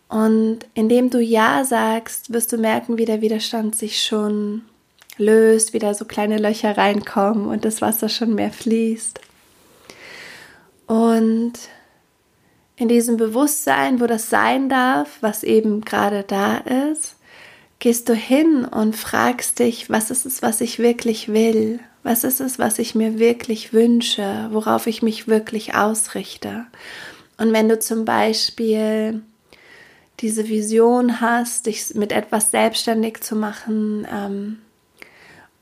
Und 0.09 0.61
indem 0.75 1.09
du 1.09 1.18
Ja 1.21 1.64
sagst, 1.64 2.32
wirst 2.32 2.52
du 2.52 2.59
merken, 2.59 2.99
wie 2.99 3.06
der 3.06 3.23
Widerstand 3.23 3.75
sich 3.75 4.04
schon 4.04 4.62
löst, 5.16 5.73
wieder 5.73 5.94
so 5.94 6.04
kleine 6.04 6.37
Löcher 6.37 6.76
reinkommen 6.76 7.47
und 7.47 7.64
das 7.64 7.80
Wasser 7.80 8.11
schon 8.11 8.35
mehr 8.35 8.52
fließt. 8.52 9.21
Und 10.87 11.54
in 12.76 12.88
diesem 12.88 13.17
Bewusstsein, 13.17 14.00
wo 14.00 14.07
das 14.07 14.31
sein 14.31 14.69
darf, 14.69 15.19
was 15.21 15.43
eben 15.43 15.83
gerade 15.83 16.25
da 16.25 16.59
ist, 16.91 17.17
gehst 17.79 18.09
du 18.09 18.14
hin 18.14 18.64
und 18.64 18.97
fragst 18.97 19.59
dich, 19.59 19.91
was 19.91 20.11
ist 20.11 20.25
es, 20.25 20.43
was 20.43 20.61
ich 20.61 20.79
wirklich 20.79 21.29
will? 21.29 21.81
Was 22.05 22.25
ist 22.25 22.41
es, 22.41 22.59
was 22.59 22.79
ich 22.79 22.95
mir 22.95 23.19
wirklich 23.19 23.73
wünsche? 23.73 24.49
Worauf 24.50 24.87
ich 24.87 25.02
mich 25.02 25.29
wirklich 25.29 25.75
ausrichte? 25.75 26.67
Und 27.38 27.52
wenn 27.52 27.69
du 27.69 27.79
zum 27.79 28.05
Beispiel 28.05 29.23
diese 30.21 30.49
Vision 30.49 31.21
hast, 31.21 31.67
dich 31.67 31.95
mit 31.95 32.12
etwas 32.12 32.50
selbstständig 32.50 33.21
zu 33.21 33.37
machen, 33.37 34.07
ähm, 34.12 34.59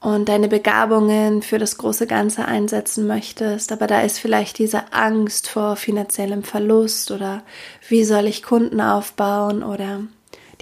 und 0.01 0.31
deine 0.31 0.49
Begabungen 0.49 1.43
für 1.43 1.59
das 1.59 1.77
große 1.77 2.07
Ganze 2.07 2.47
einsetzen 2.47 3.07
möchtest, 3.07 3.71
aber 3.71 3.87
da 3.87 4.01
ist 4.01 4.19
vielleicht 4.19 4.59
diese 4.59 4.93
Angst 4.93 5.49
vor 5.49 5.77
finanziellem 5.77 6.43
Verlust 6.43 7.11
oder 7.11 7.43
wie 7.89 8.05
soll 8.05 8.27
ich 8.27 8.43
Kunden 8.43 8.81
aufbauen 8.81 9.63
oder 9.63 10.01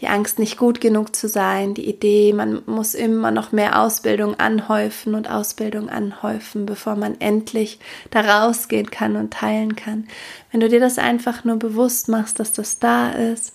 die 0.01 0.09
Angst 0.09 0.39
nicht 0.39 0.57
gut 0.57 0.81
genug 0.81 1.15
zu 1.15 1.29
sein, 1.29 1.75
die 1.75 1.89
Idee, 1.89 2.33
man 2.33 2.63
muss 2.67 2.95
immer 2.95 3.31
noch 3.31 3.51
mehr 3.53 3.81
Ausbildung 3.81 4.39
anhäufen 4.39 5.15
und 5.15 5.31
Ausbildung 5.31 5.89
anhäufen, 5.89 6.67
bevor 6.67 6.95
man 6.95 7.21
endlich 7.21 7.81
da 8.11 8.21
rausgehen 8.21 8.91
kann 8.91 9.17
und 9.17 9.33
teilen 9.33 9.75
kann. 9.77 10.07
Wenn 10.53 10.61
du 10.61 10.69
dir 10.69 10.81
das 10.81 10.99
einfach 10.99 11.45
nur 11.45 11.57
bewusst 11.57 12.09
machst, 12.09 12.39
dass 12.39 12.53
das 12.53 12.79
da 12.79 13.11
ist 13.11 13.53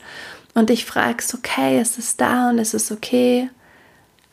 und 0.53 0.69
dich 0.69 0.85
fragst, 0.85 1.33
okay, 1.33 1.79
es 1.79 1.97
ist 1.97 2.19
da 2.19 2.49
und 2.49 2.59
es 2.59 2.73
ist 2.73 2.91
okay, 2.91 3.49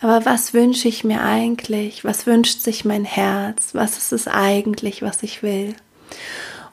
aber 0.01 0.25
was 0.25 0.55
wünsche 0.55 0.89
ich 0.89 1.05
mir 1.05 1.23
eigentlich? 1.23 2.05
Was 2.05 2.27
wünscht 2.27 2.61
sich 2.61 2.85
mein 2.85 3.05
Herz? 3.05 3.75
Was 3.75 3.99
ist 3.99 4.13
es 4.13 4.29
eigentlich, 4.29 5.03
was 5.03 5.23
ich 5.23 5.43
will? 5.43 5.75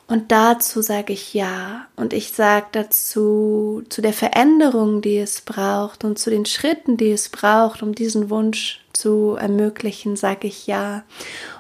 Und 0.08 0.32
dazu 0.32 0.82
sage 0.82 1.12
ich 1.12 1.34
ja. 1.34 1.86
Und 1.98 2.14
ich 2.14 2.32
sage 2.32 2.68
dazu, 2.72 3.84
zu 3.90 4.02
der 4.02 4.14
Veränderung, 4.14 5.02
die 5.02 5.18
es 5.18 5.42
braucht 5.42 6.06
und 6.06 6.18
zu 6.18 6.30
den 6.30 6.46
Schritten, 6.46 6.96
die 6.96 7.12
es 7.12 7.28
braucht, 7.28 7.84
um 7.84 7.94
diesen 7.94 8.30
Wunsch 8.30 8.80
zu 8.94 9.36
ermöglichen, 9.38 10.16
sage 10.16 10.48
ich 10.48 10.66
ja. 10.66 11.04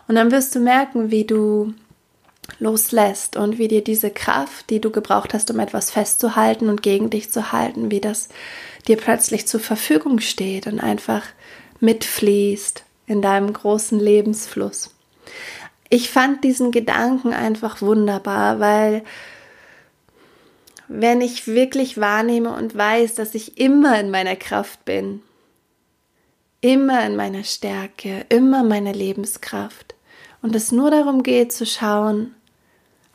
Und 0.07 0.15
dann 0.15 0.31
wirst 0.31 0.55
du 0.55 0.59
merken, 0.59 1.11
wie 1.11 1.25
du 1.25 1.73
loslässt 2.59 3.35
und 3.35 3.57
wie 3.57 3.67
dir 3.67 3.83
diese 3.83 4.09
Kraft, 4.09 4.69
die 4.69 4.79
du 4.79 4.89
gebraucht 4.89 5.33
hast, 5.33 5.51
um 5.51 5.59
etwas 5.59 5.91
festzuhalten 5.91 6.69
und 6.69 6.81
gegen 6.81 7.09
dich 7.09 7.29
zu 7.29 7.51
halten, 7.51 7.91
wie 7.91 7.99
das 7.99 8.29
dir 8.87 8.95
plötzlich 8.95 9.45
zur 9.47 9.59
Verfügung 9.59 10.19
steht 10.21 10.65
und 10.65 10.79
einfach 10.79 11.23
mitfließt 11.79 12.83
in 13.05 13.21
deinem 13.21 13.53
großen 13.53 13.99
Lebensfluss. 13.99 14.93
Ich 15.89 16.09
fand 16.09 16.43
diesen 16.43 16.71
Gedanken 16.71 17.33
einfach 17.33 17.81
wunderbar, 17.81 18.59
weil 18.59 19.03
wenn 20.87 21.21
ich 21.21 21.47
wirklich 21.47 21.99
wahrnehme 21.99 22.53
und 22.53 22.75
weiß, 22.75 23.15
dass 23.15 23.35
ich 23.35 23.57
immer 23.57 23.99
in 23.99 24.09
meiner 24.09 24.35
Kraft 24.35 24.85
bin, 24.85 25.21
immer 26.61 27.05
in 27.05 27.15
meiner 27.15 27.43
Stärke, 27.43 28.25
immer 28.29 28.63
meine 28.63 28.93
Lebenskraft 28.93 29.95
und 30.41 30.55
es 30.55 30.71
nur 30.71 30.91
darum 30.91 31.23
geht 31.23 31.51
zu 31.51 31.65
schauen, 31.65 32.35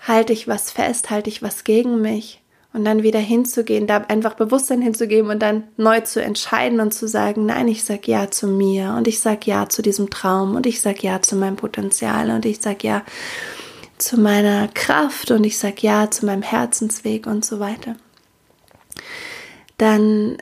halte 0.00 0.32
ich 0.32 0.48
was 0.48 0.70
fest, 0.70 1.10
halte 1.10 1.30
ich 1.30 1.42
was 1.42 1.64
gegen 1.64 2.00
mich 2.00 2.41
und 2.72 2.84
dann 2.84 3.02
wieder 3.02 3.18
hinzugehen, 3.18 3.86
da 3.86 3.98
einfach 4.08 4.34
Bewusstsein 4.34 4.80
hinzugeben 4.80 5.30
und 5.30 5.40
dann 5.40 5.64
neu 5.76 6.00
zu 6.00 6.22
entscheiden 6.22 6.80
und 6.80 6.92
zu 6.92 7.06
sagen, 7.06 7.46
nein, 7.46 7.68
ich 7.68 7.84
sag 7.84 8.08
ja 8.08 8.30
zu 8.30 8.46
mir 8.46 8.94
und 8.96 9.06
ich 9.08 9.20
sag 9.20 9.46
ja 9.46 9.68
zu 9.68 9.82
diesem 9.82 10.08
Traum 10.10 10.56
und 10.56 10.66
ich 10.66 10.80
sag 10.80 11.02
ja 11.02 11.20
zu 11.20 11.36
meinem 11.36 11.56
Potenzial 11.56 12.30
und 12.30 12.46
ich 12.46 12.60
sag 12.60 12.82
ja 12.82 13.02
zu 13.98 14.18
meiner 14.18 14.68
Kraft 14.68 15.30
und 15.30 15.44
ich 15.44 15.58
sag 15.58 15.82
ja 15.82 16.10
zu 16.10 16.26
meinem 16.26 16.42
Herzensweg 16.42 17.26
und 17.26 17.44
so 17.44 17.60
weiter. 17.60 17.96
Dann 19.76 20.38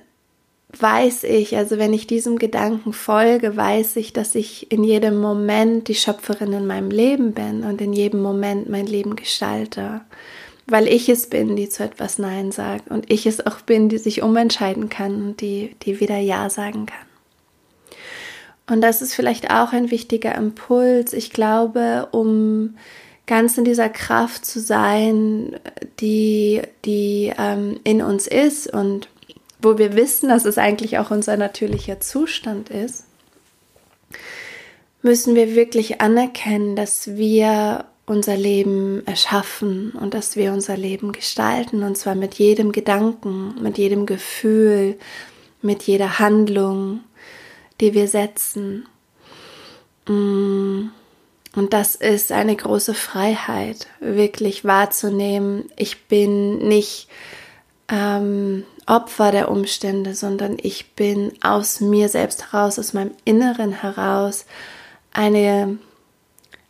weiß 0.78 1.24
ich, 1.24 1.56
also 1.56 1.78
wenn 1.78 1.92
ich 1.92 2.06
diesem 2.06 2.38
Gedanken 2.38 2.92
folge, 2.92 3.56
weiß 3.56 3.96
ich, 3.96 4.12
dass 4.12 4.36
ich 4.36 4.70
in 4.70 4.84
jedem 4.84 5.20
Moment 5.20 5.88
die 5.88 5.96
Schöpferin 5.96 6.52
in 6.52 6.66
meinem 6.66 6.90
Leben 6.90 7.32
bin 7.32 7.64
und 7.64 7.80
in 7.80 7.92
jedem 7.92 8.22
Moment 8.22 8.68
mein 8.68 8.86
Leben 8.86 9.16
gestalte 9.16 10.02
weil 10.70 10.86
ich 10.86 11.08
es 11.08 11.28
bin, 11.28 11.56
die 11.56 11.68
zu 11.68 11.82
etwas 11.82 12.18
Nein 12.18 12.52
sagt 12.52 12.90
und 12.90 13.10
ich 13.10 13.26
es 13.26 13.44
auch 13.46 13.60
bin, 13.60 13.88
die 13.88 13.98
sich 13.98 14.22
umentscheiden 14.22 14.88
kann 14.88 15.22
und 15.22 15.40
die, 15.40 15.74
die 15.82 16.00
wieder 16.00 16.18
Ja 16.18 16.50
sagen 16.50 16.86
kann. 16.86 17.06
Und 18.68 18.82
das 18.82 19.02
ist 19.02 19.14
vielleicht 19.14 19.50
auch 19.50 19.72
ein 19.72 19.90
wichtiger 19.90 20.34
Impuls. 20.34 21.12
Ich 21.12 21.30
glaube, 21.32 22.08
um 22.12 22.76
ganz 23.26 23.58
in 23.58 23.64
dieser 23.64 23.88
Kraft 23.88 24.44
zu 24.44 24.60
sein, 24.60 25.58
die, 25.98 26.62
die 26.84 27.32
ähm, 27.36 27.80
in 27.84 28.00
uns 28.02 28.26
ist 28.26 28.72
und 28.72 29.08
wo 29.60 29.76
wir 29.76 29.94
wissen, 29.94 30.28
dass 30.28 30.44
es 30.44 30.56
eigentlich 30.56 30.98
auch 30.98 31.10
unser 31.10 31.36
natürlicher 31.36 32.00
Zustand 32.00 32.70
ist, 32.70 33.04
müssen 35.02 35.34
wir 35.34 35.54
wirklich 35.54 36.00
anerkennen, 36.00 36.76
dass 36.76 37.16
wir 37.16 37.84
unser 38.10 38.36
Leben 38.36 39.06
erschaffen 39.06 39.92
und 39.92 40.14
dass 40.14 40.34
wir 40.34 40.52
unser 40.52 40.76
Leben 40.76 41.12
gestalten 41.12 41.84
und 41.84 41.96
zwar 41.96 42.16
mit 42.16 42.34
jedem 42.34 42.72
Gedanken, 42.72 43.54
mit 43.62 43.78
jedem 43.78 44.04
Gefühl, 44.04 44.98
mit 45.62 45.84
jeder 45.84 46.18
Handlung, 46.18 47.00
die 47.80 47.94
wir 47.94 48.08
setzen. 48.08 48.86
Mm. 50.08 50.88
Und 51.56 51.72
das 51.72 51.96
ist 51.96 52.30
eine 52.30 52.54
große 52.54 52.94
Freiheit, 52.94 53.88
wirklich 53.98 54.64
wahrzunehmen, 54.64 55.68
ich 55.76 56.06
bin 56.06 56.58
nicht 56.58 57.08
ähm, 57.88 58.64
Opfer 58.86 59.32
der 59.32 59.50
Umstände, 59.50 60.14
sondern 60.14 60.58
ich 60.62 60.94
bin 60.94 61.32
aus 61.42 61.80
mir 61.80 62.08
selbst 62.08 62.52
heraus, 62.52 62.78
aus 62.78 62.92
meinem 62.92 63.12
Inneren 63.24 63.72
heraus 63.72 64.46
eine 65.12 65.78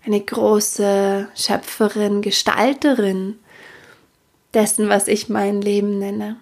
eine 0.05 0.21
große 0.21 1.29
Schöpferin, 1.35 2.23
Gestalterin 2.23 3.39
dessen, 4.55 4.89
was 4.89 5.09
ich 5.09 5.29
mein 5.29 5.61
Leben 5.61 5.99
nenne. 5.99 6.37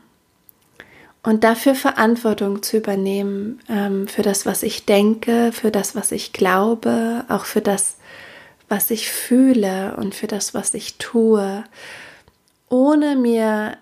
Und 1.22 1.44
dafür 1.44 1.74
Verantwortung 1.74 2.62
zu 2.62 2.76
übernehmen, 2.78 3.60
ähm, 3.68 4.06
für 4.06 4.22
das, 4.22 4.46
was 4.46 4.62
ich 4.62 4.86
denke, 4.86 5.50
für 5.52 5.70
das, 5.70 5.94
was 5.94 6.12
ich 6.12 6.32
glaube, 6.32 7.24
auch 7.28 7.44
für 7.44 7.60
das, 7.60 7.96
was 8.68 8.90
ich 8.90 9.10
fühle 9.10 9.96
und 9.96 10.14
für 10.14 10.26
das, 10.26 10.54
was 10.54 10.74
ich 10.74 10.96
tue, 10.98 11.64
ohne 12.68 13.16
mir 13.16 13.76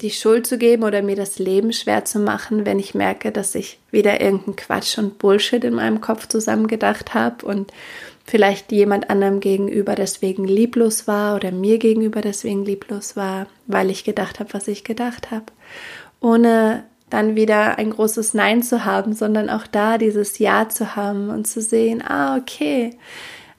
die 0.00 0.10
Schuld 0.10 0.46
zu 0.46 0.58
geben 0.58 0.84
oder 0.84 1.02
mir 1.02 1.16
das 1.16 1.38
Leben 1.38 1.72
schwer 1.72 2.04
zu 2.04 2.20
machen, 2.20 2.64
wenn 2.64 2.78
ich 2.78 2.94
merke, 2.94 3.32
dass 3.32 3.54
ich 3.54 3.80
wieder 3.90 4.20
irgendeinen 4.20 4.56
Quatsch 4.56 4.96
und 4.98 5.18
Bullshit 5.18 5.64
in 5.64 5.74
meinem 5.74 6.00
Kopf 6.00 6.28
zusammengedacht 6.28 7.14
habe 7.14 7.44
und 7.44 7.72
vielleicht 8.24 8.70
jemand 8.70 9.10
anderem 9.10 9.40
gegenüber 9.40 9.96
deswegen 9.96 10.44
lieblos 10.44 11.08
war 11.08 11.34
oder 11.34 11.50
mir 11.50 11.78
gegenüber 11.78 12.20
deswegen 12.20 12.64
lieblos 12.64 13.16
war, 13.16 13.46
weil 13.66 13.90
ich 13.90 14.04
gedacht 14.04 14.38
habe, 14.38 14.54
was 14.54 14.68
ich 14.68 14.84
gedacht 14.84 15.30
habe, 15.32 15.46
ohne 16.20 16.84
dann 17.10 17.34
wieder 17.34 17.78
ein 17.78 17.90
großes 17.90 18.34
Nein 18.34 18.62
zu 18.62 18.84
haben, 18.84 19.14
sondern 19.14 19.50
auch 19.50 19.66
da 19.66 19.98
dieses 19.98 20.38
Ja 20.38 20.68
zu 20.68 20.94
haben 20.94 21.30
und 21.30 21.46
zu 21.46 21.60
sehen, 21.60 22.02
ah, 22.06 22.36
okay, 22.36 22.90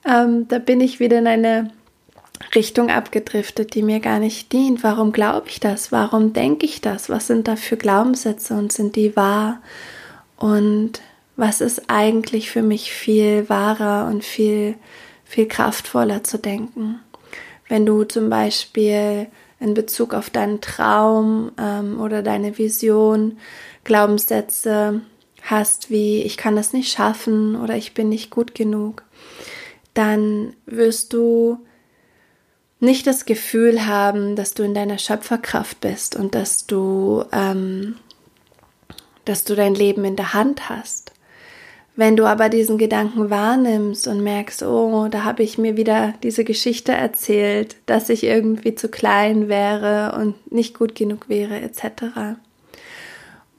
ähm, 0.06 0.46
da 0.48 0.58
bin 0.58 0.80
ich 0.80 1.00
wieder 1.00 1.18
in 1.18 1.26
eine 1.26 1.70
Richtung 2.54 2.90
abgedriftet, 2.90 3.74
die 3.74 3.82
mir 3.82 4.00
gar 4.00 4.18
nicht 4.18 4.52
dient. 4.52 4.82
Warum 4.82 5.12
glaube 5.12 5.48
ich 5.48 5.60
das? 5.60 5.92
Warum 5.92 6.32
denke 6.32 6.66
ich 6.66 6.80
das? 6.80 7.08
Was 7.08 7.26
sind 7.26 7.48
da 7.48 7.56
für 7.56 7.76
Glaubenssätze 7.76 8.54
und 8.54 8.72
sind 8.72 8.96
die 8.96 9.14
wahr? 9.14 9.60
Und 10.36 11.00
was 11.40 11.62
ist 11.62 11.84
eigentlich 11.88 12.50
für 12.50 12.60
mich 12.60 12.92
viel 12.92 13.48
wahrer 13.48 14.06
und 14.08 14.22
viel, 14.24 14.74
viel 15.24 15.48
kraftvoller 15.48 16.22
zu 16.22 16.38
denken. 16.38 17.00
Wenn 17.66 17.86
du 17.86 18.04
zum 18.04 18.28
Beispiel 18.28 19.28
in 19.58 19.72
Bezug 19.72 20.12
auf 20.12 20.28
deinen 20.28 20.60
Traum 20.60 21.52
ähm, 21.58 21.98
oder 21.98 22.22
deine 22.22 22.58
Vision 22.58 23.38
Glaubenssätze 23.84 25.00
hast 25.42 25.88
wie 25.88 26.20
ich 26.22 26.36
kann 26.36 26.56
das 26.56 26.74
nicht 26.74 26.92
schaffen 26.92 27.56
oder 27.56 27.74
ich 27.74 27.94
bin 27.94 28.10
nicht 28.10 28.28
gut 28.28 28.54
genug, 28.54 29.02
dann 29.94 30.54
wirst 30.66 31.14
du 31.14 31.58
nicht 32.80 33.06
das 33.06 33.26
Gefühl 33.26 33.86
haben, 33.86 34.36
dass 34.36 34.54
du 34.54 34.62
in 34.62 34.74
deiner 34.74 34.98
Schöpferkraft 34.98 35.80
bist 35.80 36.16
und 36.16 36.34
dass 36.34 36.66
du, 36.66 37.24
ähm, 37.32 37.96
dass 39.24 39.44
du 39.44 39.54
dein 39.54 39.74
Leben 39.74 40.04
in 40.04 40.16
der 40.16 40.32
Hand 40.34 40.68
hast. 40.68 41.12
Wenn 41.96 42.16
du 42.16 42.24
aber 42.24 42.48
diesen 42.48 42.78
Gedanken 42.78 43.28
wahrnimmst 43.28 44.08
und 44.08 44.22
merkst, 44.22 44.62
oh, 44.62 45.08
da 45.10 45.24
habe 45.24 45.42
ich 45.42 45.58
mir 45.58 45.76
wieder 45.76 46.14
diese 46.22 46.44
Geschichte 46.44 46.92
erzählt, 46.92 47.76
dass 47.84 48.08
ich 48.08 48.24
irgendwie 48.24 48.74
zu 48.74 48.88
klein 48.88 49.48
wäre 49.48 50.16
und 50.18 50.50
nicht 50.50 50.78
gut 50.78 50.94
genug 50.94 51.28
wäre, 51.28 51.60
etc. 51.60 52.38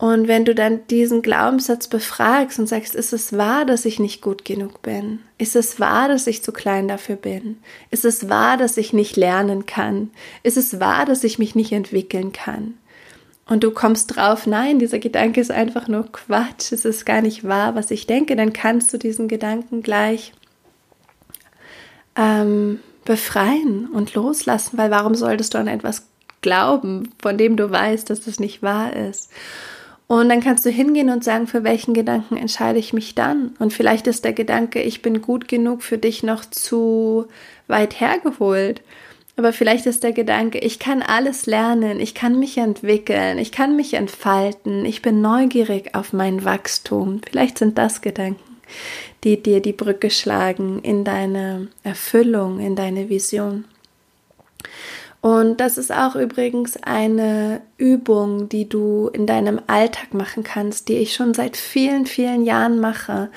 Und 0.01 0.27
wenn 0.27 0.45
du 0.45 0.55
dann 0.55 0.87
diesen 0.87 1.21
Glaubenssatz 1.21 1.87
befragst 1.87 2.57
und 2.57 2.65
sagst, 2.65 2.95
ist 2.95 3.13
es 3.13 3.37
wahr, 3.37 3.65
dass 3.65 3.85
ich 3.85 3.99
nicht 3.99 4.19
gut 4.23 4.43
genug 4.45 4.81
bin? 4.81 5.19
Ist 5.37 5.55
es 5.55 5.79
wahr, 5.79 6.07
dass 6.07 6.25
ich 6.25 6.41
zu 6.41 6.51
klein 6.51 6.87
dafür 6.87 7.17
bin? 7.17 7.59
Ist 7.91 8.03
es 8.03 8.27
wahr, 8.27 8.57
dass 8.57 8.77
ich 8.77 8.93
nicht 8.93 9.15
lernen 9.15 9.67
kann? 9.67 10.09
Ist 10.41 10.57
es 10.57 10.79
wahr, 10.79 11.05
dass 11.05 11.23
ich 11.23 11.37
mich 11.37 11.53
nicht 11.53 11.71
entwickeln 11.71 12.31
kann? 12.31 12.73
und 13.47 13.65
du 13.65 13.71
kommst 13.71 14.15
drauf, 14.15 14.47
nein, 14.47 14.79
dieser 14.79 14.99
Gedanke 14.99 15.41
ist 15.41 15.51
einfach 15.51 15.89
nur 15.89 16.09
Quatsch, 16.09 16.71
es 16.71 16.85
ist 16.85 17.05
gar 17.05 17.21
nicht 17.21 17.43
wahr, 17.43 17.75
was 17.75 17.91
ich 17.91 18.07
denke, 18.07 18.37
dann 18.37 18.53
kannst 18.53 18.93
du 18.93 18.97
diesen 18.97 19.27
Gedanken 19.27 19.83
gleich 19.83 20.31
ähm, 22.15 22.79
befreien 23.03 23.87
und 23.87 24.13
loslassen, 24.13 24.77
weil 24.77 24.89
warum 24.89 25.15
solltest 25.15 25.53
du 25.53 25.57
an 25.57 25.67
etwas 25.67 26.07
glauben, 26.39 27.09
von 27.21 27.37
dem 27.37 27.57
du 27.57 27.69
weißt, 27.69 28.09
dass 28.09 28.21
das 28.21 28.39
nicht 28.39 28.63
wahr 28.63 28.95
ist? 28.95 29.29
Und 30.11 30.27
dann 30.27 30.41
kannst 30.41 30.65
du 30.65 30.69
hingehen 30.69 31.09
und 31.09 31.23
sagen, 31.23 31.47
für 31.47 31.63
welchen 31.63 31.93
Gedanken 31.93 32.35
entscheide 32.35 32.77
ich 32.77 32.91
mich 32.91 33.15
dann? 33.15 33.55
Und 33.59 33.71
vielleicht 33.71 34.07
ist 34.07 34.25
der 34.25 34.33
Gedanke, 34.33 34.81
ich 34.81 35.01
bin 35.01 35.21
gut 35.21 35.47
genug 35.47 35.83
für 35.83 35.97
dich 35.97 36.21
noch 36.21 36.43
zu 36.43 37.27
weit 37.67 38.01
hergeholt. 38.01 38.81
Aber 39.37 39.53
vielleicht 39.53 39.85
ist 39.85 40.03
der 40.03 40.11
Gedanke, 40.11 40.57
ich 40.57 40.79
kann 40.79 41.01
alles 41.01 41.45
lernen, 41.45 42.01
ich 42.01 42.13
kann 42.13 42.37
mich 42.37 42.57
entwickeln, 42.57 43.37
ich 43.37 43.53
kann 43.53 43.77
mich 43.77 43.93
entfalten, 43.93 44.83
ich 44.83 45.01
bin 45.01 45.21
neugierig 45.21 45.95
auf 45.95 46.11
mein 46.11 46.43
Wachstum. 46.43 47.21
Vielleicht 47.25 47.57
sind 47.57 47.77
das 47.77 48.01
Gedanken, 48.01 48.57
die 49.23 49.41
dir 49.41 49.61
die 49.61 49.71
Brücke 49.71 50.09
schlagen 50.09 50.81
in 50.83 51.05
deine 51.05 51.69
Erfüllung, 51.83 52.59
in 52.59 52.75
deine 52.75 53.07
Vision. 53.07 53.63
Und 55.21 55.59
das 55.59 55.77
ist 55.77 55.93
auch 55.93 56.15
übrigens 56.15 56.81
eine 56.81 57.61
Übung, 57.77 58.49
die 58.49 58.67
du 58.67 59.07
in 59.13 59.27
deinem 59.27 59.61
Alltag 59.67 60.15
machen 60.15 60.43
kannst, 60.43 60.87
die 60.87 60.97
ich 60.97 61.13
schon 61.13 61.35
seit 61.35 61.57
vielen, 61.57 62.07
vielen 62.07 62.43
Jahren 62.43 62.79
mache 62.79 63.29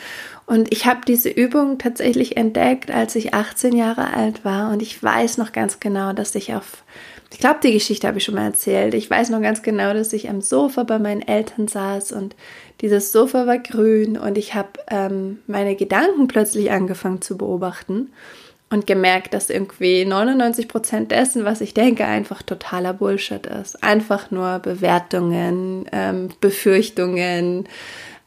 und 0.47 0.73
ich 0.73 0.85
habe 0.85 1.01
diese 1.07 1.31
Übung 1.31 1.79
tatsächlich 1.79 2.37
entdeckt, 2.37 2.91
als 2.91 3.15
ich 3.17 3.33
18 3.33 3.75
Jahre 3.75 4.13
alt 4.13 4.45
war. 4.45 4.71
Und 4.71 4.83
ich 4.83 5.03
weiß 5.03 5.39
noch 5.39 5.53
ganz 5.53 5.81
genau, 5.81 6.13
dass 6.13 6.35
ich 6.35 6.55
auf, 6.55 6.85
ich 7.33 7.39
glaube, 7.39 7.61
die 7.63 7.73
Geschichte 7.73 8.07
habe 8.07 8.19
ich 8.19 8.25
schon 8.25 8.35
mal 8.35 8.45
erzählt. 8.45 8.93
Ich 8.93 9.09
weiß 9.09 9.31
noch 9.31 9.41
ganz 9.41 9.63
genau, 9.63 9.95
dass 9.95 10.13
ich 10.13 10.29
am 10.29 10.43
Sofa 10.43 10.83
bei 10.83 10.99
meinen 10.99 11.23
Eltern 11.23 11.67
saß 11.67 12.13
und 12.13 12.37
dieses 12.83 13.13
Sofa 13.13 13.47
war 13.47 13.59
grün 13.59 14.19
und 14.19 14.37
ich 14.37 14.55
habe 14.55 14.71
ähm, 14.91 15.39
meine 15.47 15.77
Gedanken 15.77 16.29
plötzlich 16.29 16.71
angefangen 16.71 17.23
zu 17.23 17.39
beobachten 17.39 18.11
und 18.71 18.87
gemerkt, 18.87 19.35
dass 19.35 19.51
irgendwie 19.51 20.05
99 20.05 20.69
Prozent 20.69 21.11
dessen, 21.11 21.45
was 21.45 21.61
ich 21.61 21.75
denke, 21.75 22.05
einfach 22.05 22.43
totaler 22.43 22.93
Bullshit 22.93 23.47
ist. 23.47 23.83
Einfach 23.83 24.31
nur 24.31 24.59
Bewertungen, 24.59 25.87
ähm, 25.93 26.31
Befürchtungen, 26.41 27.69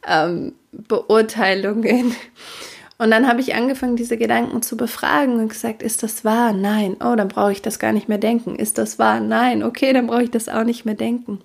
ähm, 0.07 0.53
Beurteilungen. 0.71 2.15
Und 2.99 3.11
dann 3.11 3.27
habe 3.27 3.41
ich 3.41 3.53
angefangen, 3.53 3.95
diese 3.95 4.17
Gedanken 4.17 4.61
zu 4.63 4.75
befragen 4.75 5.39
und 5.39 5.49
gesagt, 5.49 5.83
ist 5.83 6.01
das 6.01 6.25
wahr? 6.25 6.51
Nein. 6.51 6.97
Oh, 6.99 7.15
dann 7.15 7.27
brauche 7.27 7.51
ich 7.51 7.61
das 7.61 7.77
gar 7.77 7.91
nicht 7.91 8.09
mehr 8.09 8.17
denken. 8.17 8.55
Ist 8.55 8.79
das 8.79 8.97
wahr? 8.97 9.19
Nein. 9.19 9.63
Okay, 9.63 9.93
dann 9.93 10.07
brauche 10.07 10.23
ich 10.23 10.31
das 10.31 10.49
auch 10.49 10.63
nicht 10.63 10.85
mehr 10.85 10.95
denken. 10.95 11.39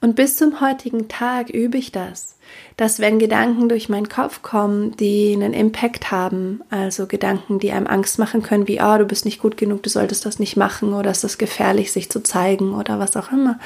Und 0.00 0.14
bis 0.14 0.36
zum 0.36 0.60
heutigen 0.60 1.08
Tag 1.08 1.48
übe 1.50 1.78
ich 1.78 1.90
das, 1.90 2.36
dass 2.76 3.00
wenn 3.00 3.18
Gedanken 3.18 3.68
durch 3.68 3.88
meinen 3.88 4.08
Kopf 4.08 4.42
kommen, 4.42 4.94
die 4.96 5.32
einen 5.32 5.54
Impact 5.54 6.10
haben, 6.10 6.60
also 6.68 7.06
Gedanken, 7.06 7.58
die 7.58 7.72
einem 7.72 7.86
Angst 7.86 8.18
machen 8.18 8.42
können, 8.42 8.68
wie, 8.68 8.80
oh, 8.80 8.98
du 8.98 9.06
bist 9.06 9.24
nicht 9.24 9.40
gut 9.40 9.56
genug, 9.56 9.82
du 9.82 9.90
solltest 9.90 10.26
das 10.26 10.38
nicht 10.38 10.56
machen 10.56 10.92
oder 10.92 11.10
ist 11.10 11.24
das 11.24 11.38
gefährlich, 11.38 11.92
sich 11.92 12.10
zu 12.10 12.22
zeigen 12.22 12.74
oder 12.74 12.98
was 12.98 13.16
auch 13.16 13.32
immer, 13.32 13.58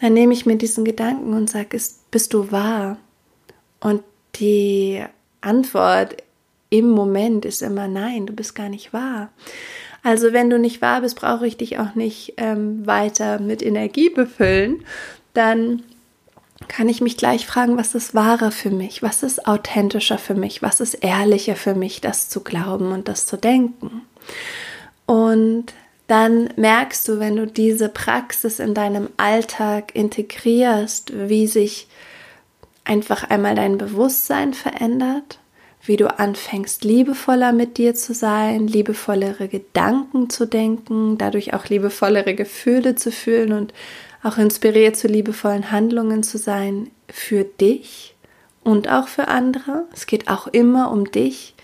dann 0.00 0.14
nehme 0.14 0.32
ich 0.32 0.46
mir 0.46 0.56
diesen 0.56 0.84
Gedanken 0.84 1.34
und 1.34 1.50
sage, 1.50 1.78
bist 2.10 2.32
du 2.32 2.50
wahr? 2.50 2.96
Und 3.80 4.02
die 4.36 5.04
Antwort 5.42 6.16
im 6.70 6.88
Moment 6.88 7.44
ist 7.44 7.62
immer 7.62 7.86
nein, 7.86 8.26
du 8.26 8.32
bist 8.32 8.54
gar 8.54 8.68
nicht 8.68 8.92
wahr. 8.92 9.30
Also 10.02 10.32
wenn 10.32 10.50
du 10.50 10.58
nicht 10.58 10.82
wahr 10.82 11.00
bist, 11.00 11.16
brauche 11.16 11.46
ich 11.46 11.56
dich 11.56 11.78
auch 11.78 11.94
nicht 11.94 12.34
ähm, 12.36 12.86
weiter 12.86 13.40
mit 13.40 13.62
Energie 13.62 14.08
befüllen, 14.08 14.84
dann 15.36 15.82
kann 16.68 16.88
ich 16.88 17.00
mich 17.00 17.16
gleich 17.16 17.46
fragen, 17.46 17.76
was 17.76 17.94
ist 17.94 18.14
wahrer 18.14 18.50
für 18.50 18.70
mich, 18.70 19.02
was 19.02 19.22
ist 19.22 19.46
authentischer 19.46 20.18
für 20.18 20.34
mich, 20.34 20.62
was 20.62 20.80
ist 20.80 20.94
ehrlicher 20.94 21.54
für 21.54 21.74
mich, 21.74 22.00
das 22.00 22.28
zu 22.28 22.40
glauben 22.42 22.92
und 22.92 23.08
das 23.08 23.26
zu 23.26 23.36
denken. 23.36 24.02
Und 25.04 25.66
dann 26.06 26.50
merkst 26.56 27.06
du, 27.08 27.18
wenn 27.18 27.36
du 27.36 27.46
diese 27.46 27.88
Praxis 27.88 28.58
in 28.58 28.74
deinem 28.74 29.10
Alltag 29.16 29.94
integrierst, 29.94 31.12
wie 31.28 31.46
sich 31.46 31.88
einfach 32.84 33.28
einmal 33.28 33.54
dein 33.54 33.78
Bewusstsein 33.78 34.54
verändert, 34.54 35.40
wie 35.82 35.96
du 35.96 36.18
anfängst, 36.18 36.84
liebevoller 36.84 37.52
mit 37.52 37.76
dir 37.76 37.94
zu 37.94 38.14
sein, 38.14 38.66
liebevollere 38.66 39.48
Gedanken 39.48 40.30
zu 40.30 40.46
denken, 40.46 41.18
dadurch 41.18 41.54
auch 41.54 41.66
liebevollere 41.66 42.34
Gefühle 42.34 42.94
zu 42.94 43.12
fühlen 43.12 43.52
und 43.52 43.72
auch 44.22 44.38
inspiriert 44.38 44.96
zu 44.96 45.08
liebevollen 45.08 45.70
Handlungen 45.70 46.22
zu 46.22 46.38
sein 46.38 46.90
für 47.08 47.44
dich 47.44 48.14
und 48.64 48.88
auch 48.90 49.08
für 49.08 49.28
andere. 49.28 49.84
Es 49.92 50.06
geht 50.06 50.28
auch 50.28 50.46
immer 50.48 50.90
um 50.90 51.10
dich. 51.10 51.54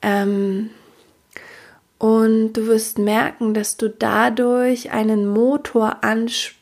Ähm, 0.00 0.70
und 1.98 2.54
du 2.54 2.66
wirst 2.66 2.98
merken, 2.98 3.54
dass 3.54 3.76
du 3.76 3.88
dadurch 3.88 4.90
einen 4.90 5.28
Motor, 5.28 6.02
ansch 6.02 6.56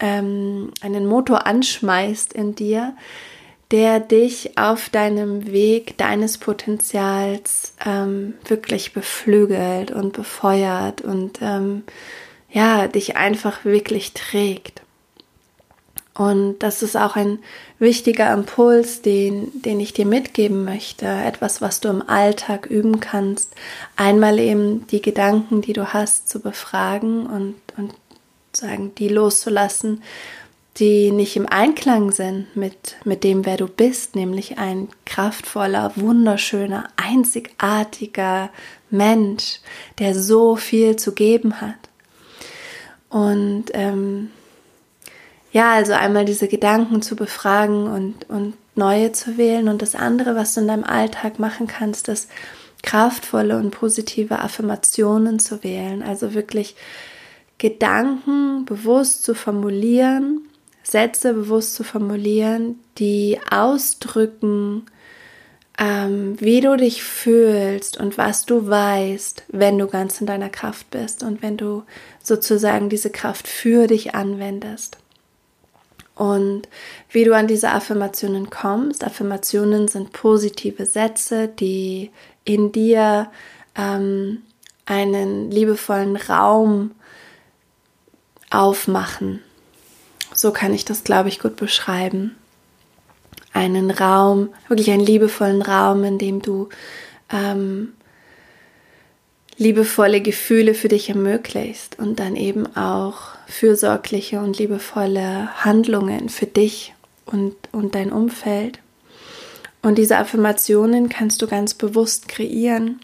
ähm, 0.00 0.70
einen 0.80 1.06
Motor 1.06 1.46
anschmeißt 1.46 2.32
in 2.32 2.54
dir, 2.54 2.94
der 3.70 4.00
dich 4.00 4.56
auf 4.56 4.88
deinem 4.88 5.50
Weg 5.50 5.98
deines 5.98 6.38
Potenzials 6.38 7.74
ähm, 7.84 8.34
wirklich 8.46 8.94
beflügelt 8.94 9.90
und 9.90 10.14
befeuert 10.14 11.02
und 11.02 11.40
ähm, 11.42 11.82
ja, 12.50 12.88
dich 12.88 13.16
einfach 13.16 13.64
wirklich 13.64 14.12
trägt. 14.12 14.82
Und 16.18 16.58
das 16.58 16.82
ist 16.82 16.96
auch 16.96 17.14
ein 17.14 17.38
wichtiger 17.78 18.32
Impuls, 18.32 19.02
den, 19.02 19.62
den 19.62 19.78
ich 19.78 19.92
dir 19.92 20.04
mitgeben 20.04 20.64
möchte. 20.64 21.06
Etwas, 21.06 21.60
was 21.60 21.78
du 21.78 21.88
im 21.88 22.08
Alltag 22.08 22.66
üben 22.66 22.98
kannst. 22.98 23.54
Einmal 23.94 24.40
eben 24.40 24.84
die 24.88 25.00
Gedanken, 25.00 25.62
die 25.62 25.74
du 25.74 25.92
hast, 25.92 26.28
zu 26.28 26.40
befragen 26.40 27.26
und, 27.26 27.54
und 27.76 27.94
sagen, 28.52 28.92
die 28.96 29.08
loszulassen, 29.08 30.02
die 30.78 31.12
nicht 31.12 31.36
im 31.36 31.46
Einklang 31.46 32.10
sind 32.10 32.54
mit, 32.56 32.96
mit 33.04 33.22
dem, 33.22 33.46
wer 33.46 33.56
du 33.56 33.68
bist, 33.68 34.16
nämlich 34.16 34.58
ein 34.58 34.88
kraftvoller, 35.04 35.92
wunderschöner, 35.94 36.88
einzigartiger 36.96 38.50
Mensch, 38.90 39.60
der 40.00 40.16
so 40.16 40.56
viel 40.56 40.96
zu 40.96 41.12
geben 41.12 41.60
hat. 41.60 41.87
Und 43.10 43.66
ähm, 43.72 44.30
ja, 45.52 45.72
also 45.72 45.92
einmal 45.92 46.24
diese 46.24 46.48
Gedanken 46.48 47.02
zu 47.02 47.16
befragen 47.16 47.86
und, 47.86 48.28
und 48.28 48.54
neue 48.74 49.12
zu 49.12 49.36
wählen. 49.36 49.68
Und 49.68 49.82
das 49.82 49.94
andere, 49.94 50.36
was 50.36 50.54
du 50.54 50.60
in 50.60 50.68
deinem 50.68 50.84
Alltag 50.84 51.38
machen 51.38 51.66
kannst, 51.66 52.08
ist 52.08 52.28
kraftvolle 52.82 53.58
und 53.58 53.70
positive 53.70 54.38
Affirmationen 54.38 55.38
zu 55.38 55.64
wählen. 55.64 56.02
Also 56.02 56.34
wirklich 56.34 56.76
Gedanken 57.58 58.64
bewusst 58.64 59.24
zu 59.24 59.34
formulieren, 59.34 60.42
Sätze 60.84 61.34
bewusst 61.34 61.74
zu 61.74 61.82
formulieren, 61.82 62.78
die 62.98 63.38
ausdrücken, 63.50 64.86
ähm, 65.78 66.36
wie 66.40 66.60
du 66.60 66.76
dich 66.76 67.02
fühlst 67.02 67.98
und 67.98 68.16
was 68.16 68.46
du 68.46 68.68
weißt, 68.68 69.44
wenn 69.48 69.78
du 69.78 69.86
ganz 69.86 70.20
in 70.20 70.26
deiner 70.26 70.48
Kraft 70.48 70.90
bist 70.90 71.22
und 71.22 71.42
wenn 71.42 71.56
du 71.56 71.82
sozusagen 72.28 72.88
diese 72.88 73.10
Kraft 73.10 73.48
für 73.48 73.86
dich 73.86 74.14
anwendest. 74.14 74.98
Und 76.14 76.68
wie 77.10 77.24
du 77.24 77.34
an 77.34 77.46
diese 77.46 77.70
Affirmationen 77.70 78.50
kommst. 78.50 79.04
Affirmationen 79.04 79.88
sind 79.88 80.12
positive 80.12 80.84
Sätze, 80.84 81.48
die 81.48 82.10
in 82.44 82.72
dir 82.72 83.30
ähm, 83.76 84.42
einen 84.84 85.50
liebevollen 85.50 86.16
Raum 86.16 86.92
aufmachen. 88.50 89.42
So 90.34 90.52
kann 90.52 90.74
ich 90.74 90.84
das, 90.84 91.04
glaube 91.04 91.28
ich, 91.28 91.38
gut 91.38 91.56
beschreiben 91.56 92.34
einen 93.58 93.90
Raum, 93.90 94.50
wirklich 94.68 94.90
einen 94.90 95.04
liebevollen 95.04 95.62
Raum, 95.62 96.04
in 96.04 96.18
dem 96.18 96.40
du 96.42 96.68
ähm, 97.30 97.94
liebevolle 99.58 100.20
Gefühle 100.20 100.72
für 100.72 100.88
dich 100.88 101.08
ermöglicht 101.10 101.98
und 101.98 102.20
dann 102.20 102.36
eben 102.36 102.74
auch 102.76 103.34
fürsorgliche 103.48 104.38
und 104.40 104.58
liebevolle 104.58 105.48
Handlungen 105.64 106.28
für 106.28 106.46
dich 106.46 106.94
und, 107.26 107.54
und 107.72 107.96
dein 107.96 108.12
Umfeld. 108.12 108.78
Und 109.82 109.98
diese 109.98 110.16
Affirmationen 110.16 111.08
kannst 111.08 111.42
du 111.42 111.48
ganz 111.48 111.74
bewusst 111.74 112.28
kreieren. 112.28 113.00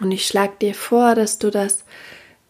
Und 0.00 0.10
ich 0.10 0.26
schlage 0.26 0.54
dir 0.60 0.74
vor, 0.74 1.14
dass 1.14 1.38
du 1.38 1.50
das 1.50 1.84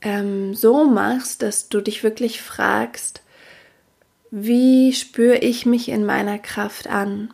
ähm, 0.00 0.54
so 0.54 0.84
machst, 0.84 1.42
dass 1.42 1.68
du 1.68 1.82
dich 1.82 2.02
wirklich 2.02 2.40
fragst, 2.40 3.22
wie 4.30 4.92
spüre 4.92 5.38
ich 5.38 5.66
mich 5.66 5.90
in 5.90 6.06
meiner 6.06 6.38
Kraft 6.38 6.88
an? 6.88 7.32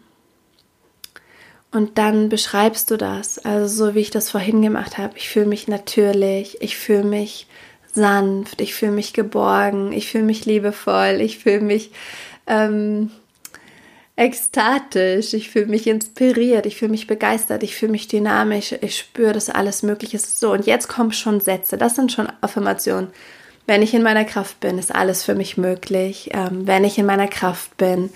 Und 1.72 1.98
dann 1.98 2.28
beschreibst 2.28 2.90
du 2.90 2.96
das, 2.96 3.38
also 3.38 3.87
so 3.87 3.94
wie 3.94 4.00
ich 4.00 4.11
das 4.11 4.30
vorhin 4.30 4.61
gemacht 4.61 4.98
habe. 4.98 5.16
Ich 5.16 5.28
fühle 5.28 5.46
mich 5.46 5.68
natürlich, 5.68 6.61
ich 6.61 6.76
fühle 6.76 7.04
mich 7.04 7.46
sanft, 7.92 8.61
ich 8.61 8.74
fühle 8.74 8.92
mich 8.92 9.12
geborgen, 9.12 9.92
ich 9.92 10.11
fühle 10.11 10.24
mich 10.24 10.46
liebevoll, 10.46 11.20
ich 11.20 11.38
fühle 11.38 11.61
mich 11.61 11.92
ähm, 12.48 13.11
ekstatisch, 14.16 15.33
ich 15.33 15.50
fühle 15.50 15.66
mich 15.66 15.87
inspiriert, 15.87 16.66
ich 16.66 16.76
fühle 16.76 16.90
mich 16.90 17.06
begeistert, 17.06 17.62
ich 17.62 17.76
fühle 17.76 17.92
mich 17.92 18.09
dynamisch, 18.09 18.74
ich 18.80 18.98
spüre, 18.98 19.33
dass 19.33 19.48
alles 19.48 19.83
möglich 19.83 20.12
ist. 20.12 20.40
So, 20.40 20.52
und 20.52 20.66
jetzt 20.66 20.88
kommen 20.88 21.12
schon 21.12 21.40
Sätze, 21.40 21.78
das 21.78 21.94
sind 21.94 22.12
schon 22.12 22.28
Affirmationen. 22.40 23.11
Wenn 23.66 23.83
ich 23.83 23.94
in 23.94 24.02
meiner 24.02 24.24
Kraft 24.24 24.59
bin, 24.59 24.78
ist 24.78 24.92
alles 24.92 25.22
für 25.22 25.37
mich 25.37 25.56
möglich. 25.56 26.30
Ähm, 26.33 26.66
wenn 26.66 26.83
ich 26.85 26.98
in 26.98 27.06
meiner 27.06 27.28
Kraft 27.28 27.76
bin, 27.76 28.11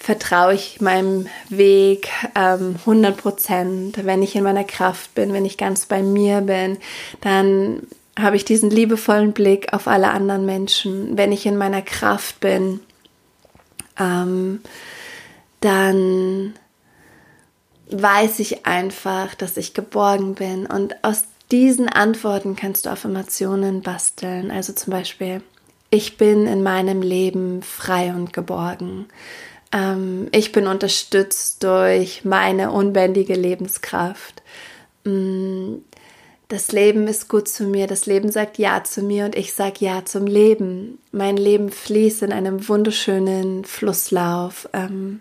vertraue 0.00 0.54
ich 0.54 0.80
meinem 0.80 1.26
Weg 1.50 2.08
ähm, 2.34 2.76
100 2.80 3.16
Prozent. 3.18 4.04
Wenn 4.04 4.22
ich 4.22 4.34
in 4.34 4.42
meiner 4.42 4.64
Kraft 4.64 5.14
bin, 5.14 5.34
wenn 5.34 5.44
ich 5.44 5.58
ganz 5.58 5.84
bei 5.84 6.02
mir 6.02 6.40
bin, 6.40 6.78
dann 7.20 7.82
habe 8.18 8.36
ich 8.36 8.46
diesen 8.46 8.70
liebevollen 8.70 9.32
Blick 9.32 9.74
auf 9.74 9.86
alle 9.86 10.10
anderen 10.10 10.46
Menschen. 10.46 11.18
Wenn 11.18 11.32
ich 11.32 11.44
in 11.44 11.58
meiner 11.58 11.82
Kraft 11.82 12.40
bin, 12.40 12.80
ähm, 13.98 14.62
dann 15.60 16.54
weiß 17.90 18.38
ich 18.38 18.64
einfach, 18.64 19.34
dass 19.34 19.58
ich 19.58 19.74
geborgen 19.74 20.34
bin. 20.34 20.64
Und 20.64 21.04
aus 21.04 21.24
diesen 21.52 21.90
Antworten 21.90 22.56
kannst 22.56 22.86
du 22.86 22.90
Affirmationen 22.90 23.82
basteln. 23.82 24.50
Also 24.50 24.72
zum 24.72 24.92
Beispiel, 24.92 25.42
ich 25.90 26.16
bin 26.16 26.46
in 26.46 26.62
meinem 26.62 27.02
Leben 27.02 27.62
frei 27.62 28.14
und 28.14 28.32
geborgen. 28.32 29.06
Ähm, 29.72 30.28
ich 30.32 30.52
bin 30.52 30.66
unterstützt 30.66 31.62
durch 31.62 32.24
meine 32.24 32.70
unbändige 32.72 33.34
Lebenskraft. 33.34 34.42
Mm, 35.04 35.76
das 36.48 36.72
Leben 36.72 37.06
ist 37.06 37.28
gut 37.28 37.46
zu 37.48 37.64
mir, 37.64 37.86
das 37.86 38.06
Leben 38.06 38.32
sagt 38.32 38.58
Ja 38.58 38.82
zu 38.82 39.02
mir 39.02 39.24
und 39.24 39.36
ich 39.36 39.52
sage 39.52 39.84
Ja 39.84 40.04
zum 40.04 40.26
Leben. 40.26 40.98
Mein 41.12 41.36
Leben 41.36 41.70
fließt 41.70 42.22
in 42.22 42.32
einem 42.32 42.68
wunderschönen 42.68 43.64
Flusslauf. 43.64 44.68
Ähm, 44.72 45.20